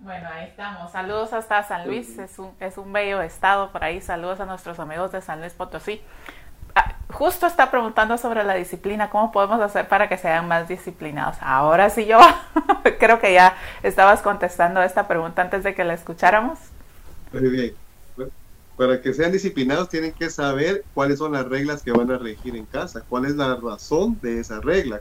Bueno, 0.00 0.28
ahí 0.32 0.48
estamos. 0.48 0.90
Saludos 0.90 1.32
hasta 1.32 1.62
San 1.62 1.86
Luis, 1.86 2.18
es 2.18 2.40
un, 2.40 2.56
es 2.58 2.76
un 2.76 2.92
bello 2.92 3.22
estado 3.22 3.70
por 3.70 3.84
ahí. 3.84 4.00
Saludos 4.00 4.40
a 4.40 4.46
nuestros 4.46 4.80
amigos 4.80 5.12
de 5.12 5.22
San 5.22 5.38
Luis 5.38 5.52
Potosí. 5.52 6.02
Ah, 6.74 6.96
justo 7.10 7.46
está 7.46 7.70
preguntando 7.70 8.18
sobre 8.18 8.44
la 8.44 8.54
disciplina, 8.54 9.10
cómo 9.10 9.32
podemos 9.32 9.60
hacer 9.60 9.88
para 9.88 10.08
que 10.08 10.18
sean 10.18 10.48
más 10.48 10.68
disciplinados. 10.68 11.36
Ahora 11.40 11.90
sí 11.90 12.06
yo 12.06 12.18
creo 12.98 13.20
que 13.20 13.32
ya 13.32 13.56
estabas 13.82 14.22
contestando 14.22 14.82
esta 14.82 15.08
pregunta 15.08 15.42
antes 15.42 15.62
de 15.62 15.74
que 15.74 15.84
la 15.84 15.94
escucháramos. 15.94 16.58
Muy 17.32 17.48
bien. 17.48 17.74
Para 18.76 19.00
que 19.00 19.12
sean 19.12 19.32
disciplinados 19.32 19.88
tienen 19.88 20.12
que 20.12 20.30
saber 20.30 20.84
cuáles 20.94 21.18
son 21.18 21.32
las 21.32 21.46
reglas 21.46 21.82
que 21.82 21.92
van 21.92 22.10
a 22.10 22.18
regir 22.18 22.56
en 22.56 22.64
casa, 22.64 23.02
cuál 23.08 23.26
es 23.26 23.36
la 23.36 23.56
razón 23.56 24.18
de 24.22 24.40
esa 24.40 24.60
regla, 24.60 25.00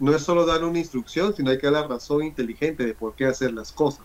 no 0.00 0.14
es 0.14 0.22
solo 0.22 0.46
dar 0.46 0.64
una 0.64 0.78
instrucción, 0.78 1.34
sino 1.34 1.50
hay 1.50 1.58
que 1.58 1.70
dar 1.70 1.82
la 1.82 1.88
razón 1.88 2.22
inteligente 2.22 2.84
de 2.84 2.94
por 2.94 3.14
qué 3.14 3.26
hacer 3.26 3.52
las 3.52 3.72
cosas. 3.72 4.04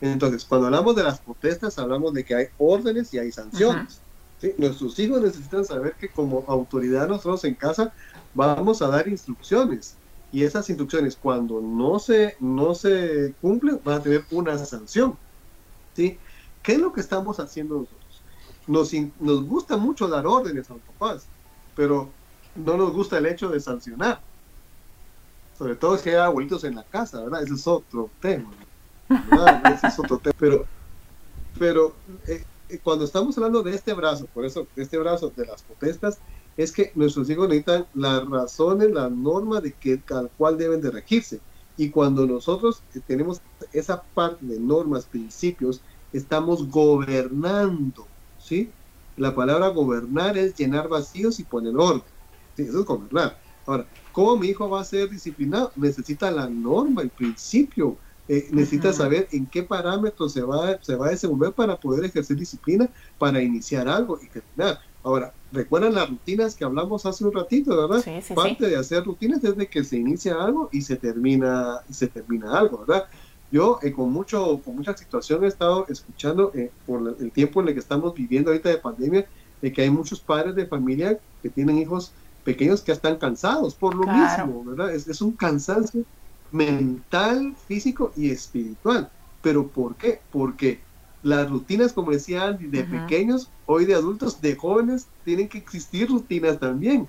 Entonces, 0.00 0.44
cuando 0.44 0.66
hablamos 0.66 0.96
de 0.96 1.04
las 1.04 1.20
protestas, 1.20 1.78
hablamos 1.78 2.12
de 2.12 2.24
que 2.24 2.34
hay 2.34 2.46
órdenes 2.58 3.14
y 3.14 3.18
hay 3.18 3.30
sanciones. 3.30 4.01
Nuestros 4.58 4.98
hijos 4.98 5.22
necesitan 5.22 5.64
saber 5.64 5.94
que 5.94 6.08
como 6.08 6.44
autoridad 6.48 7.08
nosotros 7.08 7.44
en 7.44 7.54
casa 7.54 7.92
vamos 8.34 8.82
a 8.82 8.88
dar 8.88 9.08
instrucciones. 9.08 9.96
Y 10.32 10.44
esas 10.44 10.68
instrucciones, 10.70 11.16
cuando 11.16 11.60
no 11.60 11.98
se, 11.98 12.36
no 12.40 12.74
se 12.74 13.34
cumplen, 13.40 13.80
van 13.84 13.98
a 13.98 14.02
tener 14.02 14.24
una 14.30 14.56
sanción. 14.58 15.16
¿sí? 15.94 16.18
¿Qué 16.62 16.72
es 16.72 16.78
lo 16.78 16.92
que 16.92 17.00
estamos 17.00 17.38
haciendo 17.38 17.74
nosotros? 17.76 18.22
Nos, 18.66 18.92
nos 19.20 19.46
gusta 19.46 19.76
mucho 19.76 20.08
dar 20.08 20.26
órdenes 20.26 20.70
a 20.70 20.74
los 20.74 20.82
papás, 20.82 21.26
pero 21.76 22.08
no 22.56 22.76
nos 22.76 22.92
gusta 22.92 23.18
el 23.18 23.26
hecho 23.26 23.48
de 23.48 23.60
sancionar 23.60 24.20
sobre 25.62 25.76
todo 25.76 25.96
si 25.96 26.10
hay 26.10 26.16
abuelitos 26.16 26.64
en 26.64 26.74
la 26.74 26.82
casa, 26.82 27.22
¿verdad? 27.22 27.42
Ese 27.42 27.54
es 27.54 27.66
otro 27.68 28.10
tema, 28.20 28.50
¿verdad? 29.08 29.72
Ese 29.72 29.86
es 29.86 29.98
otro 29.98 30.18
tema, 30.18 30.34
pero, 30.36 30.66
pero 31.56 31.94
eh, 32.26 32.44
cuando 32.78 33.04
estamos 33.04 33.36
hablando 33.36 33.62
de 33.62 33.74
este 33.74 33.92
brazo, 33.92 34.26
por 34.32 34.44
eso, 34.44 34.66
este 34.76 34.98
brazo 34.98 35.32
de 35.34 35.46
las 35.46 35.62
protestas, 35.62 36.18
es 36.56 36.72
que 36.72 36.92
nuestros 36.94 37.28
hijos 37.30 37.48
necesitan 37.48 37.86
las 37.94 38.28
razones, 38.28 38.90
las 38.90 39.10
normas 39.10 39.62
de 39.62 39.72
que, 39.72 40.02
al 40.10 40.30
cual 40.36 40.58
deben 40.58 40.80
de 40.80 40.90
regirse. 40.90 41.40
Y 41.76 41.90
cuando 41.90 42.26
nosotros 42.26 42.82
tenemos 43.06 43.40
esa 43.72 44.02
parte 44.02 44.44
de 44.44 44.60
normas, 44.60 45.06
principios, 45.06 45.82
estamos 46.12 46.68
gobernando, 46.68 48.06
¿sí? 48.36 48.70
La 49.16 49.34
palabra 49.34 49.68
gobernar 49.68 50.36
es 50.36 50.54
llenar 50.54 50.88
vacíos 50.88 51.38
y 51.40 51.44
poner 51.44 51.74
orden. 51.76 52.02
Sí, 52.54 52.62
eso 52.62 52.80
es 52.80 52.86
gobernar. 52.86 53.38
Ahora, 53.66 53.88
¿cómo 54.10 54.36
mi 54.36 54.48
hijo 54.48 54.68
va 54.68 54.80
a 54.80 54.84
ser 54.84 55.08
disciplinado? 55.08 55.72
Necesita 55.76 56.30
la 56.30 56.48
norma, 56.48 57.02
el 57.02 57.10
principio. 57.10 57.98
Eh, 58.28 58.48
necesita 58.52 58.92
saber 58.92 59.28
en 59.32 59.46
qué 59.46 59.64
parámetros 59.64 60.32
se 60.32 60.42
va, 60.42 60.80
se 60.80 60.94
va 60.94 61.08
a 61.08 61.10
desenvolver 61.10 61.52
para 61.52 61.76
poder 61.76 62.04
ejercer 62.04 62.36
disciplina, 62.36 62.88
para 63.18 63.42
iniciar 63.42 63.88
algo 63.88 64.18
y 64.22 64.28
terminar. 64.28 64.80
Ahora, 65.02 65.34
recuerdan 65.50 65.94
las 65.94 66.08
rutinas 66.08 66.54
que 66.54 66.64
hablamos 66.64 67.04
hace 67.04 67.24
un 67.24 67.32
ratito, 67.32 67.76
¿verdad? 67.76 68.04
Parte 68.34 68.68
de 68.68 68.76
hacer 68.76 69.04
rutinas 69.04 69.42
es 69.42 69.56
de 69.56 69.66
que 69.66 69.82
se 69.82 69.96
inicia 69.96 70.36
algo 70.40 70.68
y 70.70 70.82
se 70.82 70.96
termina 70.96 71.80
y 71.88 71.94
se 71.94 72.06
termina 72.06 72.56
algo, 72.56 72.84
¿verdad? 72.86 73.06
Yo 73.50 73.80
eh, 73.82 73.92
con 73.92 74.12
mucho 74.12 74.60
con 74.64 74.76
mucha 74.76 74.96
situación 74.96 75.42
he 75.44 75.48
estado 75.48 75.86
escuchando 75.88 76.52
eh, 76.54 76.70
por 76.86 77.16
el 77.18 77.32
tiempo 77.32 77.60
en 77.60 77.68
el 77.68 77.74
que 77.74 77.80
estamos 77.80 78.14
viviendo 78.14 78.50
ahorita 78.50 78.68
de 78.68 78.78
pandemia 78.78 79.26
de 79.60 79.72
que 79.72 79.82
hay 79.82 79.90
muchos 79.90 80.20
padres 80.20 80.54
de 80.54 80.66
familia 80.66 81.18
que 81.42 81.50
tienen 81.50 81.78
hijos 81.78 82.12
pequeños 82.44 82.80
que 82.82 82.92
están 82.92 83.16
cansados 83.16 83.74
por 83.74 83.94
lo 83.94 84.04
mismo, 84.04 84.64
¿verdad? 84.64 84.94
Es, 84.94 85.08
es 85.08 85.20
un 85.20 85.32
cansancio 85.32 86.04
mental, 86.52 87.54
físico 87.66 88.12
y 88.16 88.30
espiritual. 88.30 89.10
¿Pero 89.42 89.66
por 89.66 89.96
qué? 89.96 90.20
Porque 90.30 90.80
las 91.22 91.50
rutinas, 91.50 91.92
como 91.92 92.12
decía 92.12 92.44
Andy, 92.44 92.66
de 92.66 92.84
pequeños, 92.84 93.50
hoy 93.66 93.84
de 93.84 93.94
adultos, 93.94 94.40
de 94.40 94.54
jóvenes, 94.54 95.08
tienen 95.24 95.48
que 95.48 95.58
existir 95.58 96.08
rutinas 96.08 96.58
también. 96.58 97.08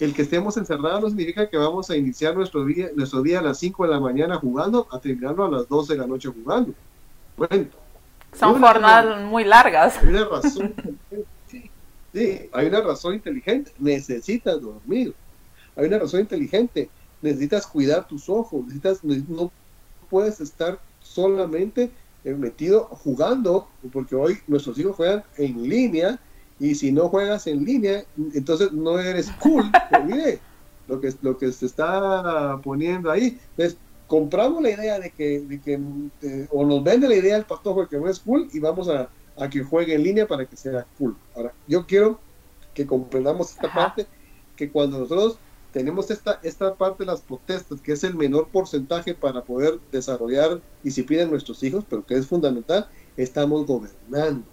El 0.00 0.12
que 0.12 0.22
estemos 0.22 0.56
encerrados 0.56 1.02
no 1.02 1.08
significa 1.08 1.48
que 1.48 1.56
vamos 1.56 1.88
a 1.90 1.96
iniciar 1.96 2.36
nuestro 2.36 2.64
día, 2.64 2.88
nuestro 2.94 3.22
día 3.22 3.38
a 3.38 3.42
las 3.42 3.58
5 3.58 3.84
de 3.84 3.90
la 3.90 4.00
mañana 4.00 4.36
jugando, 4.36 4.88
a 4.90 4.98
terminarlo 4.98 5.44
a 5.44 5.50
las 5.50 5.68
12 5.68 5.92
de 5.92 5.98
la 6.00 6.06
noche 6.06 6.28
jugando. 6.28 6.74
Bueno, 7.36 7.66
son 8.34 8.60
jornadas 8.60 9.22
muy 9.22 9.44
largas. 9.44 9.98
Hay 10.02 10.08
una 10.08 10.24
razón. 10.24 10.74
sí, 12.12 12.48
hay 12.52 12.66
una 12.66 12.80
razón 12.80 13.14
inteligente. 13.14 13.72
Necesitas 13.78 14.60
dormir. 14.60 15.14
Hay 15.76 15.86
una 15.86 15.98
razón 15.98 16.20
inteligente. 16.20 16.88
Necesitas 17.24 17.66
cuidar 17.66 18.06
tus 18.06 18.28
ojos. 18.28 18.66
Necesitas, 18.66 19.02
no 19.02 19.50
puedes 20.10 20.40
estar 20.42 20.78
solamente 21.00 21.90
metido 22.22 22.84
jugando, 22.84 23.66
porque 23.92 24.14
hoy 24.14 24.38
nuestros 24.46 24.78
hijos 24.78 24.94
juegan 24.96 25.24
en 25.38 25.62
línea 25.66 26.20
y 26.60 26.74
si 26.74 26.92
no 26.92 27.08
juegas 27.08 27.46
en 27.46 27.64
línea, 27.64 28.04
entonces 28.34 28.72
no 28.72 28.98
eres 28.98 29.30
cool. 29.40 29.64
mire, 30.06 30.38
lo 30.86 31.00
que, 31.00 31.14
lo 31.22 31.38
que 31.38 31.50
se 31.50 31.64
está 31.64 32.60
poniendo 32.62 33.10
ahí. 33.10 33.38
Entonces, 33.56 33.78
compramos 34.06 34.62
la 34.62 34.70
idea 34.70 35.00
de 35.00 35.10
que, 35.10 35.40
de 35.40 35.60
que 35.62 35.80
eh, 36.20 36.46
o 36.50 36.64
nos 36.66 36.84
vende 36.84 37.08
la 37.08 37.14
idea 37.14 37.38
el 37.38 37.46
patojo 37.46 37.88
que 37.88 37.96
no 37.96 38.06
es 38.06 38.20
cool 38.20 38.50
y 38.52 38.60
vamos 38.60 38.90
a, 38.90 39.08
a, 39.38 39.48
que 39.48 39.62
juegue 39.62 39.94
en 39.94 40.02
línea 40.02 40.26
para 40.26 40.44
que 40.44 40.56
sea 40.56 40.86
cool. 40.98 41.16
Ahora, 41.34 41.54
yo 41.66 41.86
quiero 41.86 42.20
que 42.74 42.86
comprendamos 42.86 43.52
esta 43.52 43.72
parte, 43.72 44.06
que 44.56 44.70
cuando 44.70 44.98
nosotros 44.98 45.38
tenemos 45.74 46.08
esta, 46.08 46.38
esta 46.44 46.72
parte 46.72 47.02
de 47.02 47.10
las 47.10 47.20
protestas, 47.20 47.80
que 47.80 47.92
es 47.92 48.04
el 48.04 48.14
menor 48.14 48.46
porcentaje 48.46 49.12
para 49.12 49.42
poder 49.42 49.80
desarrollar 49.90 50.60
disciplina 50.84 51.22
en 51.24 51.30
nuestros 51.30 51.60
hijos, 51.64 51.84
pero 51.90 52.06
que 52.06 52.14
es 52.14 52.28
fundamental, 52.28 52.88
estamos 53.16 53.66
gobernando. 53.66 54.46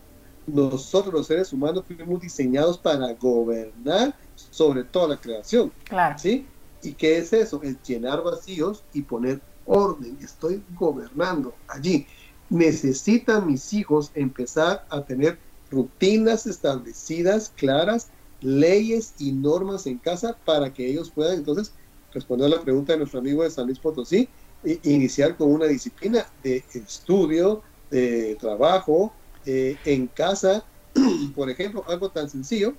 Nosotros 0.47 1.13
los 1.13 1.27
seres 1.27 1.53
humanos 1.53 1.83
fuimos 1.85 2.19
diseñados 2.19 2.79
para 2.79 3.13
gobernar 3.13 4.15
sobre 4.35 4.83
toda 4.83 5.09
la 5.09 5.17
creación. 5.17 5.71
Claro. 5.83 6.17
¿Sí? 6.17 6.47
¿Y 6.81 6.93
qué 6.93 7.19
es 7.19 7.31
eso? 7.33 7.61
Es 7.61 7.75
llenar 7.83 8.23
vacíos 8.23 8.83
y 8.91 9.03
poner 9.03 9.39
orden. 9.67 10.17
Estoy 10.23 10.63
gobernando 10.73 11.53
allí. 11.67 12.07
Necesitan 12.49 13.45
mis 13.45 13.71
hijos 13.73 14.09
empezar 14.15 14.87
a 14.89 15.03
tener 15.03 15.37
rutinas 15.69 16.47
establecidas, 16.47 17.53
claras, 17.55 18.09
leyes 18.41 19.13
y 19.19 19.31
normas 19.31 19.85
en 19.87 19.97
casa 19.97 20.37
para 20.45 20.73
que 20.73 20.87
ellos 20.87 21.11
puedan 21.11 21.37
entonces 21.37 21.73
responder 22.13 22.47
a 22.47 22.57
la 22.57 22.61
pregunta 22.61 22.93
de 22.93 22.99
nuestro 22.99 23.19
amigo 23.19 23.43
de 23.43 23.51
San 23.51 23.65
Luis 23.65 23.79
Potosí, 23.79 24.27
e 24.63 24.79
iniciar 24.83 25.37
con 25.37 25.51
una 25.51 25.65
disciplina 25.65 26.27
de 26.43 26.63
estudio, 26.73 27.63
de 27.89 28.35
trabajo, 28.39 29.13
eh, 29.45 29.75
en 29.85 30.07
casa, 30.07 30.63
por 31.35 31.49
ejemplo, 31.49 31.83
algo 31.87 32.09
tan 32.09 32.29
sencillo, 32.29 32.75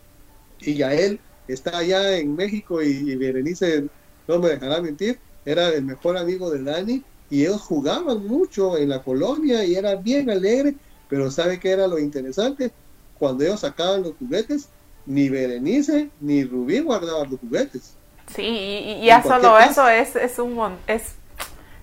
y 0.60 0.74
ya 0.74 0.94
él 0.94 1.18
está 1.48 1.78
allá 1.78 2.16
en 2.18 2.36
México 2.36 2.82
y, 2.82 2.88
y, 2.88 3.16
Berenice 3.16 3.88
no 4.28 4.38
me 4.38 4.50
dejará 4.50 4.80
mentir, 4.80 5.18
era 5.44 5.70
el 5.70 5.84
mejor 5.84 6.16
amigo 6.16 6.50
de 6.50 6.62
Dani 6.62 7.02
y 7.30 7.42
ellos 7.42 7.62
jugaban 7.62 8.26
mucho 8.26 8.78
en 8.78 8.90
la 8.90 9.02
colonia 9.02 9.64
y 9.64 9.74
era 9.74 9.96
bien 9.96 10.30
alegre, 10.30 10.76
pero 11.08 11.30
¿sabe 11.30 11.58
qué 11.58 11.70
era 11.70 11.88
lo 11.88 11.98
interesante? 11.98 12.70
Cuando 13.18 13.42
ellos 13.42 13.60
sacaban 13.60 14.02
los 14.02 14.14
juguetes, 14.16 14.68
ni 15.06 15.28
Berenice 15.28 16.10
ni 16.20 16.44
Rubí 16.44 16.80
guardaban 16.80 17.30
los 17.30 17.40
juguetes. 17.40 17.96
Sí, 18.34 18.42
y, 18.42 19.04
ya 19.04 19.22
solo 19.22 19.58
eso 19.58 19.88
es, 19.88 20.16
es 20.16 20.38
un 20.38 20.76
es, 20.86 21.16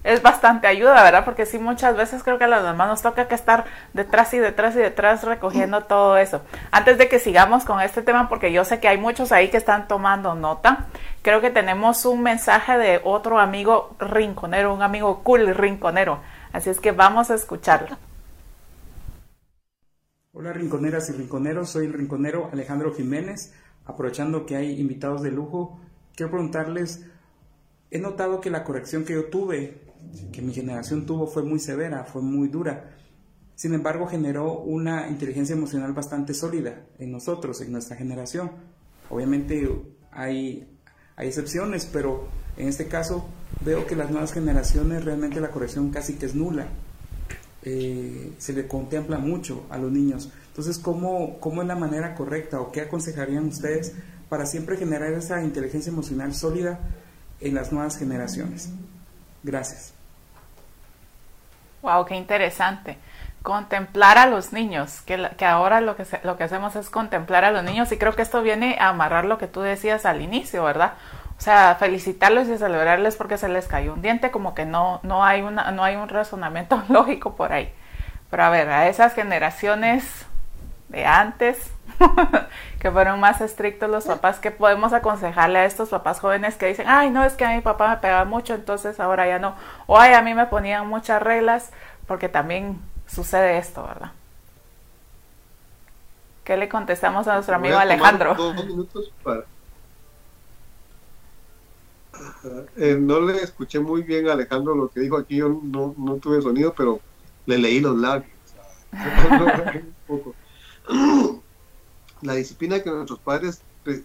es 0.04 0.22
bastante 0.22 0.68
ayuda, 0.68 1.04
¿verdad? 1.04 1.26
Porque 1.26 1.46
sí, 1.46 1.60
muchas 1.60 1.96
veces 1.96 2.24
creo 2.24 2.38
que 2.38 2.46
a 2.46 2.48
las 2.48 2.64
mamás 2.64 2.88
nos 2.88 3.02
toca 3.02 3.28
que 3.28 3.36
estar 3.36 3.66
detrás 3.94 4.34
y 4.34 4.40
detrás 4.40 4.76
y 4.76 4.80
detrás 4.80 5.24
recogiendo 5.24 5.84
todo 5.84 6.18
eso. 6.18 6.42
Antes 6.72 6.98
de 6.98 7.10
que 7.10 7.20
sigamos 7.20 7.66
con 7.66 7.82
este 7.82 8.02
tema, 8.02 8.30
porque 8.30 8.52
yo 8.52 8.64
sé 8.64 8.80
que 8.80 8.88
hay 8.88 8.98
muchos 8.98 9.32
ahí 9.32 9.50
que 9.50 9.58
están 9.58 9.88
tomando 9.88 10.36
nota, 10.36 10.86
creo 11.22 11.42
que 11.42 11.50
tenemos 11.50 12.06
un 12.06 12.24
mensaje 12.24 12.78
de 12.78 13.02
otro 13.04 13.40
amigo 13.40 13.96
rinconero, 14.00 14.74
un 14.74 14.82
amigo 14.82 15.22
cool 15.24 15.54
rinconero. 15.54 16.20
Así 16.54 16.70
es 16.70 16.80
que 16.80 16.92
vamos 16.92 17.30
a 17.30 17.36
escucharlo. 17.36 17.98
Hola 20.40 20.54
rinconeras 20.54 21.10
y 21.10 21.12
rinconeros, 21.12 21.70
soy 21.70 21.88
el 21.88 21.92
rinconero 21.92 22.50
Alejandro 22.54 22.94
Jiménez. 22.94 23.52
Aprovechando 23.84 24.46
que 24.46 24.56
hay 24.56 24.80
invitados 24.80 25.22
de 25.22 25.32
lujo, 25.32 25.82
quiero 26.16 26.32
preguntarles, 26.32 27.04
he 27.92 28.00
notado 28.00 28.40
que 28.40 28.50
la 28.50 28.64
corrección 28.64 29.04
que 29.04 29.16
yo 29.16 29.26
tuve, 29.26 29.82
que 30.32 30.42
mi 30.42 30.54
generación 30.54 31.06
tuvo, 31.06 31.28
fue 31.28 31.44
muy 31.44 31.60
severa, 31.60 32.06
fue 32.06 32.22
muy 32.22 32.48
dura. 32.48 32.90
Sin 33.56 33.74
embargo, 33.74 34.08
generó 34.08 34.60
una 34.60 35.10
inteligencia 35.10 35.58
emocional 35.58 35.92
bastante 35.92 36.34
sólida 36.34 36.86
en 37.00 37.12
nosotros, 37.12 37.60
en 37.60 37.74
nuestra 37.74 37.98
generación. 37.98 38.52
Obviamente 39.10 39.70
hay, 40.10 40.70
hay 41.18 41.28
excepciones, 41.28 41.86
pero 41.86 42.30
en 42.56 42.70
este 42.70 42.88
caso 42.88 43.28
veo 43.66 43.86
que 43.86 43.98
las 43.98 44.10
nuevas 44.10 44.32
generaciones 44.32 45.04
realmente 45.04 45.42
la 45.42 45.52
corrección 45.52 45.92
casi 45.92 46.14
que 46.14 46.28
es 46.28 46.34
nula 46.34 46.70
eh, 47.64 48.34
se 48.38 48.54
le 48.54 48.68
contempla 48.68 49.18
mucho 49.18 49.66
a 49.70 49.78
los 49.78 49.92
niños. 49.92 50.30
Entonces, 50.48 50.78
¿cómo, 50.78 51.40
¿cómo 51.40 51.62
es 51.62 51.68
la 51.68 51.76
manera 51.76 52.16
correcta 52.16 52.60
o 52.62 52.72
qué 52.72 52.82
aconsejarían 52.82 53.48
ustedes 53.48 53.94
para 54.30 54.46
siempre 54.46 54.78
generar 54.78 55.14
esa 55.14 55.44
inteligencia 55.44 55.92
emocional 55.92 56.34
sólida 56.34 56.80
en 57.42 57.56
las 57.56 57.72
nuevas 57.72 57.98
generaciones? 57.98 58.70
Gracias. 59.44 59.94
Wow, 61.82 62.06
qué 62.06 62.16
interesante. 62.16 62.98
Contemplar 63.42 64.18
a 64.18 64.26
los 64.26 64.52
niños, 64.52 65.02
que, 65.02 65.30
que 65.38 65.46
ahora 65.46 65.80
lo 65.80 65.96
que, 65.96 66.06
lo 66.24 66.38
que 66.38 66.44
hacemos 66.44 66.76
es 66.76 66.90
contemplar 66.90 67.46
a 67.46 67.52
los 67.52 67.64
niños 67.64 67.92
y 67.92 67.98
creo 67.98 68.14
que 68.14 68.22
esto 68.22 68.42
viene 68.42 68.78
a 68.80 68.90
amarrar 68.90 69.24
lo 69.26 69.38
que 69.38 69.48
tú 69.48 69.62
decías 69.62 70.06
al 70.06 70.22
inicio, 70.22 70.64
¿verdad? 70.64 70.94
O 71.40 71.42
sea, 71.42 71.78
felicitarlos 71.80 72.50
y 72.50 72.58
celebrarles 72.58 73.16
porque 73.16 73.38
se 73.38 73.48
les 73.48 73.66
cayó 73.66 73.94
un 73.94 74.02
diente, 74.02 74.30
como 74.30 74.54
que 74.54 74.66
no, 74.66 75.00
no, 75.04 75.24
hay, 75.24 75.42
una, 75.42 75.72
no 75.72 75.86
hay 75.86 75.96
un 75.96 76.10
razonamiento 76.10 76.84
lógico 76.90 77.36
por 77.36 77.54
ahí. 77.54 77.74
Pero 78.30 78.44
a 78.44 78.50
ver, 78.50 78.68
a 78.68 78.90
esas 78.90 79.14
generaciones 79.14 80.26
de 80.90 81.06
antes, 81.06 81.72
que 82.82 82.92
fueron 82.92 83.22
más 83.22 83.40
estrictos 83.40 83.90
los 83.90 84.04
papás, 84.04 84.40
¿qué 84.40 84.52
podemos 84.52 84.92
aconsejarle 84.92 85.60
a 85.60 85.66
estos 85.66 85.88
papás 85.90 86.20
jóvenes 86.20 86.58
que 86.58 86.66
dicen, 86.66 86.88
ay, 86.90 87.10
no, 87.10 87.24
es 87.24 87.36
que 87.36 87.46
a 87.46 87.56
mi 87.56 87.62
papá 87.62 87.88
me 87.88 87.98
pegaba 87.98 88.26
mucho, 88.26 88.54
entonces 88.54 89.00
ahora 89.00 89.26
ya 89.26 89.40
no? 89.40 89.56
O 89.88 89.98
ay, 89.98 90.16
a 90.16 90.22
mí 90.22 90.34
me 90.34 90.46
ponían 90.48 90.88
muchas 90.90 91.24
reglas, 91.24 91.72
porque 92.06 92.28
también 92.28 92.82
sucede 93.08 93.58
esto, 93.58 93.88
¿verdad? 93.88 94.12
¿Qué 96.44 96.58
le 96.58 96.68
contestamos 96.68 97.30
a 97.30 97.36
nuestro 97.36 97.56
amigo 97.56 97.78
Alejandro? 97.78 98.36
Dos 98.36 98.56
minutos 98.66 99.14
para 99.24 99.44
eh, 102.78 102.98
no 103.00 103.22
le 103.22 103.42
escuché 103.42 103.80
muy 103.80 104.04
bien 104.04 104.28
a 104.28 104.34
Alejandro 104.34 104.76
lo 104.76 104.90
que 104.90 105.00
dijo 105.00 105.18
aquí, 105.18 105.38
yo 105.38 105.50
no, 105.64 105.96
no 105.98 106.16
tuve 106.16 106.42
sonido, 106.42 106.74
pero 106.76 107.00
le 107.46 107.58
leí 107.58 107.80
los 107.80 107.98
labios. 107.98 108.32
la 112.22 112.34
disciplina 112.34 112.82
que 112.82 112.90
nuestros 112.90 113.20
padres 113.20 113.62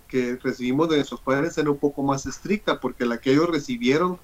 que 0.08 0.38
recibimos 0.42 0.88
de 0.88 0.96
nuestros 0.96 1.20
padres 1.20 1.58
era 1.58 1.70
un 1.70 1.76
poco 1.76 2.02
más 2.02 2.26
estricta 2.26 2.80
porque 2.80 3.04
la 3.04 3.18
que 3.18 3.32
ellos 3.32 3.50
recibieron 3.50 4.18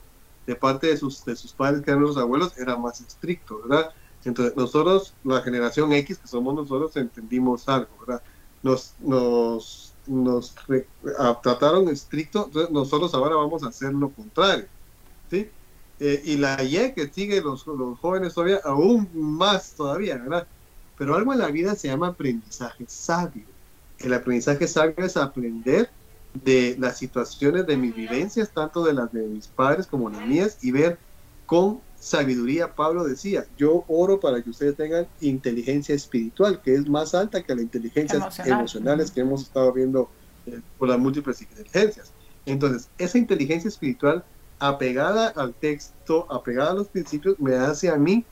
de 0.47 0.55
parte 0.55 0.87
de 0.87 0.97
sus, 0.97 1.25
de 1.25 1.37
sus 1.37 1.53
padres 1.53 1.83
que 1.83 1.91
eran 1.91 2.03
los 2.03 2.17
abuelos 2.17 2.57
era 2.59 2.77
más 2.77 3.01
estricto, 3.01 3.61
¿verdad? 3.63 3.91
Entonces 4.25 4.57
nosotros, 4.57 5.15
la 5.25 5.43
generación 5.43 5.93
X 5.93 6.19
que 6.19 6.29
somos 6.29 6.55
nosotros, 6.55 6.97
entendimos 6.97 7.69
algo, 7.69 7.89
¿verdad? 8.01 8.23
Nos, 8.63 8.95
nos 9.01 9.90
nos 10.11 10.55
trataron 11.43 11.89
estricto, 11.89 12.51
nosotros 12.71 13.15
ahora 13.15 13.37
vamos 13.37 13.63
a 13.63 13.69
hacer 13.69 13.93
lo 13.93 14.11
contrario. 14.11 14.67
¿sí? 15.31 15.49
eh, 16.01 16.23
y 16.25 16.37
la 16.37 16.63
Y 16.65 16.93
que 16.95 17.09
sigue 17.13 17.41
los, 17.43 17.67
los 17.67 17.99
jóvenes 17.99 18.35
todavía, 18.35 18.61
aún 18.65 19.09
más 19.13 19.75
todavía, 19.77 20.17
¿verdad? 20.17 20.49
Pero 20.97 21.15
algo 21.15 21.33
en 21.33 21.39
la 21.39 21.51
vida 21.51 21.77
se 21.77 21.89
llama 21.89 22.09
aprendizaje 22.09 22.87
sabio. 22.89 23.45
El 23.99 24.15
aprendizaje 24.15 24.67
sabio 24.67 24.95
es 24.99 25.17
aprender 25.17 25.91
de 26.33 26.77
las 26.79 26.99
situaciones 26.99 27.67
de 27.67 27.77
mis 27.77 27.95
vivencias, 27.95 28.53
tanto 28.53 28.85
de 28.85 28.95
las 28.95 29.13
de 29.13 29.27
mis 29.29 29.49
padres 29.49 29.87
como 29.87 30.11
las 30.11 30.23
mías, 30.27 30.59
y 30.63 30.73
ver 30.73 30.99
con 31.45 31.83
sabiduría. 32.01 32.75
Pablo 32.75 33.05
decía, 33.05 33.47
yo 33.57 33.85
oro 33.87 34.19
para 34.19 34.43
que 34.43 34.51
ustedes 34.51 34.75
tengan 34.75 35.07
inteligencia 35.21 35.95
espiritual, 35.95 36.61
que 36.61 36.75
es 36.75 36.89
más 36.89 37.15
alta 37.15 37.43
que 37.43 37.55
la 37.55 37.63
inteligencia 37.63 38.29
emocionales 38.45 39.13
que 39.13 39.21
hemos 39.21 39.43
estado 39.43 39.73
viendo 39.73 40.11
eh, 40.47 40.61
por 40.79 40.89
las 40.89 40.99
múltiples 40.99 41.41
inteligencias. 41.43 42.11
Entonces, 42.47 42.89
esa 42.99 43.19
inteligencia 43.19 43.69
espiritual 43.69 44.25
apegada 44.59 45.29
al 45.29 45.55
texto, 45.55 46.27
apegada 46.31 46.73
a 46.73 46.75
los 46.75 46.89
principios, 46.89 47.39
me 47.39 47.55
hace 47.55 47.89
a 47.89 47.97
mí 47.97 48.25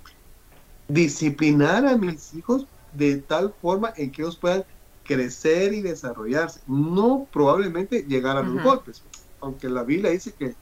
disciplinar 0.88 1.86
a 1.86 1.96
mis 1.96 2.34
hijos 2.34 2.66
de 2.94 3.18
tal 3.18 3.54
forma 3.60 3.92
en 3.96 4.10
que 4.10 4.22
ellos 4.22 4.36
puedan 4.36 4.64
crecer 5.04 5.72
y 5.72 5.82
desarrollarse, 5.82 6.60
no 6.66 7.26
probablemente 7.32 8.02
llegar 8.02 8.36
a 8.36 8.42
los 8.42 8.62
golpes, 8.62 9.02
aunque 9.40 9.68
la 9.68 9.82
Biblia 9.82 10.10
dice 10.10 10.32
que 10.32 10.54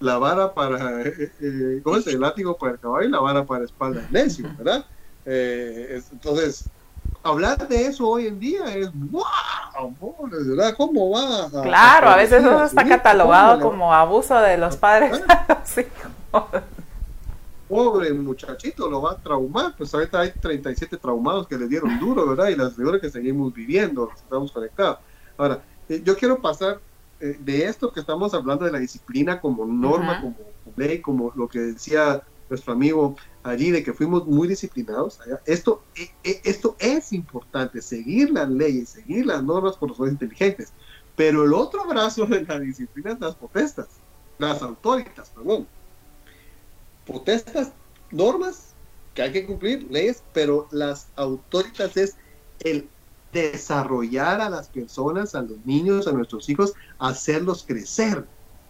la 0.00 0.18
vara 0.18 0.52
para, 0.52 1.02
eh, 1.02 1.32
eh, 1.40 1.80
¿cómo 1.82 1.96
es? 1.96 2.06
El 2.06 2.20
látigo 2.20 2.56
para 2.56 2.72
el 2.72 2.78
caballo 2.78 3.08
y 3.08 3.10
la 3.10 3.20
vara 3.20 3.44
para 3.44 3.60
la 3.60 3.66
espalda 3.66 4.06
necio, 4.10 4.48
¿verdad? 4.58 4.84
Eh, 5.24 6.02
entonces, 6.12 6.68
hablar 7.22 7.66
de 7.66 7.86
eso 7.86 8.06
hoy 8.08 8.26
en 8.26 8.38
día 8.38 8.74
es 8.74 8.90
wow, 8.92 10.28
¿verdad? 10.30 10.74
¿Cómo 10.76 11.10
va? 11.10 11.48
claro, 11.62 12.10
a, 12.10 12.16
veces 12.16 12.42
eso 12.44 12.64
está 12.64 12.86
catalogado 12.86 13.60
como 13.60 13.92
abuso 13.92 14.38
de 14.38 14.58
los 14.58 14.76
padres. 14.76 15.20
Pobre 17.68 18.12
muchachito, 18.12 18.88
lo 18.88 19.02
va 19.02 19.12
a 19.12 19.16
traumar. 19.16 19.74
Pues 19.76 19.92
ahorita 19.92 20.20
hay 20.20 20.30
37 20.30 20.98
traumados 20.98 21.48
que 21.48 21.58
le 21.58 21.66
dieron 21.66 21.98
duro, 21.98 22.24
¿verdad? 22.28 22.46
Y 22.48 22.54
las 22.54 22.74
figuras 22.74 23.00
que 23.00 23.10
seguimos 23.10 23.52
viviendo, 23.52 24.08
estamos 24.14 24.52
conectados. 24.52 24.98
Ahora, 25.36 25.60
yo 25.88 26.16
quiero 26.16 26.40
pasar 26.40 26.78
eh, 27.20 27.38
de 27.40 27.64
esto 27.64 27.92
que 27.92 28.00
estamos 28.00 28.34
hablando 28.34 28.64
de 28.64 28.72
la 28.72 28.78
disciplina 28.78 29.40
como 29.40 29.64
norma, 29.64 30.20
como 30.20 30.36
ley, 30.76 31.00
como 31.00 31.32
lo 31.34 31.48
que 31.48 31.58
decía 31.60 32.22
nuestro 32.50 32.74
amigo 32.74 33.16
allí, 33.42 33.70
de 33.70 33.82
que 33.82 33.94
fuimos 33.94 34.26
muy 34.26 34.48
disciplinados. 34.48 35.18
Esto, 35.46 35.82
e, 35.96 36.10
e, 36.22 36.40
esto 36.44 36.76
es 36.78 37.12
importante, 37.12 37.80
seguir 37.80 38.30
las 38.30 38.48
leyes, 38.50 38.90
seguir 38.90 39.26
las 39.26 39.42
normas 39.42 39.76
por 39.76 39.98
los 39.98 40.10
inteligentes. 40.10 40.72
Pero 41.16 41.44
el 41.44 41.54
otro 41.54 41.86
brazo 41.86 42.26
de 42.26 42.42
la 42.42 42.60
disciplina 42.60 43.12
es 43.12 43.20
las 43.20 43.34
potestas, 43.34 43.88
las 44.38 44.60
autoridades, 44.62 45.30
perdón. 45.30 45.66
Potestas, 47.06 47.72
normas 48.10 48.74
que 49.14 49.22
hay 49.22 49.32
que 49.32 49.46
cumplir, 49.46 49.86
leyes, 49.90 50.22
pero 50.34 50.68
las 50.70 51.08
autoridades 51.16 51.96
es 51.96 52.16
el 52.60 52.88
desarrollar 53.42 54.40
a 54.40 54.50
las 54.50 54.68
personas, 54.68 55.34
a 55.34 55.42
los 55.42 55.64
niños, 55.64 56.06
a 56.06 56.12
nuestros 56.12 56.48
hijos, 56.48 56.72
hacerlos 56.98 57.64
crecer. 57.64 58.28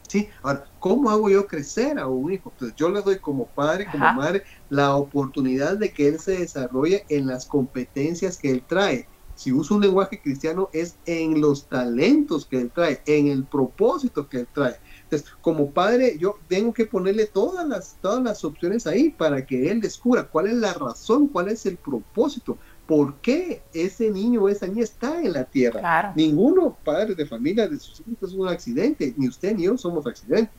¿sí? 0.09 0.29
Ahora, 0.43 0.65
¿cómo 0.79 1.11
hago 1.11 1.29
yo 1.29 1.47
crecer 1.47 1.99
a 1.99 2.07
un 2.07 2.33
hijo? 2.33 2.53
Pues 2.59 2.75
yo 2.75 2.91
le 2.91 3.03
doy 3.03 3.19
como 3.19 3.47
padre, 3.47 3.87
como 3.91 4.13
madre, 4.13 4.45
la 4.69 4.97
oportunidad 4.97 5.77
de 5.77 5.93
que 5.93 6.09
él 6.09 6.19
se 6.19 6.39
desarrolle 6.39 7.05
en 7.09 7.27
las 7.27 7.47
competencias 7.47 8.39
que 8.39 8.51
él 8.51 8.65
trae. 8.67 9.09
Si 9.35 9.53
uso 9.53 9.75
un 9.75 9.83
lenguaje 9.83 10.23
cristiano, 10.23 10.71
es 10.73 10.99
en 11.05 11.43
los 11.43 11.69
talentos 11.69 12.47
que 12.47 12.59
él 12.59 12.73
trae, 12.75 13.03
en 13.05 13.27
el 13.27 13.47
propósito 13.47 14.31
que 14.31 14.39
él 14.39 14.49
trae. 14.51 14.77
Entonces, 15.03 15.29
como 15.43 15.75
padre, 15.75 16.17
yo 16.19 16.37
tengo 16.49 16.73
que 16.73 16.87
ponerle 16.87 17.27
todas 17.27 17.69
las, 17.69 17.99
todas 18.01 18.23
las 18.23 18.43
opciones 18.45 18.87
ahí 18.87 19.11
para 19.11 19.45
que 19.45 19.71
él 19.71 19.83
descubra 19.83 20.27
cuál 20.31 20.47
es 20.47 20.55
la 20.55 20.73
razón, 20.73 21.29
cuál 21.29 21.49
es 21.49 21.67
el 21.67 21.77
propósito, 21.77 22.59
por 22.87 23.17
qué 23.17 23.63
ese 23.75 24.11
niño 24.11 24.43
o 24.43 24.49
esa 24.49 24.67
niña 24.67 24.85
está 24.85 25.21
en 25.21 25.33
la 25.33 25.45
tierra. 25.45 26.13
Ninguno, 26.15 26.77
padre 26.85 27.15
de 27.15 27.27
familia, 27.27 27.69
de 27.69 27.79
sus 27.79 28.01
hijos 28.01 28.31
es 28.31 28.37
un 28.37 28.49
accidente, 28.49 29.13
ni 29.17 29.29
usted 29.29 29.57
ni 29.57 29.65
yo 29.65 29.77
somos 29.77 30.07
accidentes. 30.07 30.55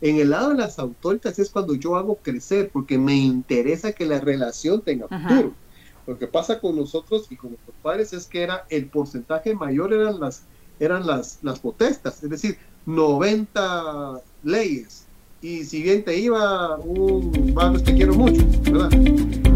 En 0.00 0.16
el 0.18 0.30
lado 0.30 0.50
de 0.50 0.56
las 0.56 0.78
autoridades 0.78 1.38
es 1.38 1.50
cuando 1.50 1.74
yo 1.74 1.96
hago 1.96 2.16
crecer, 2.16 2.70
porque 2.72 2.98
me 2.98 3.14
interesa 3.14 3.92
que 3.92 4.04
la 4.04 4.20
relación 4.20 4.80
tenga 4.82 5.06
futuro. 5.06 5.52
Lo 6.06 6.18
que 6.18 6.26
pasa 6.26 6.58
con 6.58 6.76
nosotros 6.76 7.26
y 7.30 7.36
con 7.36 7.50
nuestros 7.50 7.76
padres 7.82 8.12
es 8.12 8.26
que 8.26 8.42
era 8.42 8.66
el 8.68 8.86
porcentaje 8.86 9.54
mayor 9.54 9.92
eran 9.92 10.18
las 10.18 10.42
eran 10.80 11.06
las, 11.06 11.38
las 11.42 11.60
protestas, 11.60 12.22
es 12.24 12.30
decir, 12.30 12.58
90 12.86 14.20
leyes. 14.42 15.06
Y 15.40 15.64
si 15.64 15.82
bien 15.82 16.04
te 16.04 16.18
iba 16.18 16.76
un, 16.78 17.54
te 17.84 17.94
quiero 17.94 18.14
mucho, 18.14 18.42
¿verdad? 18.62 19.51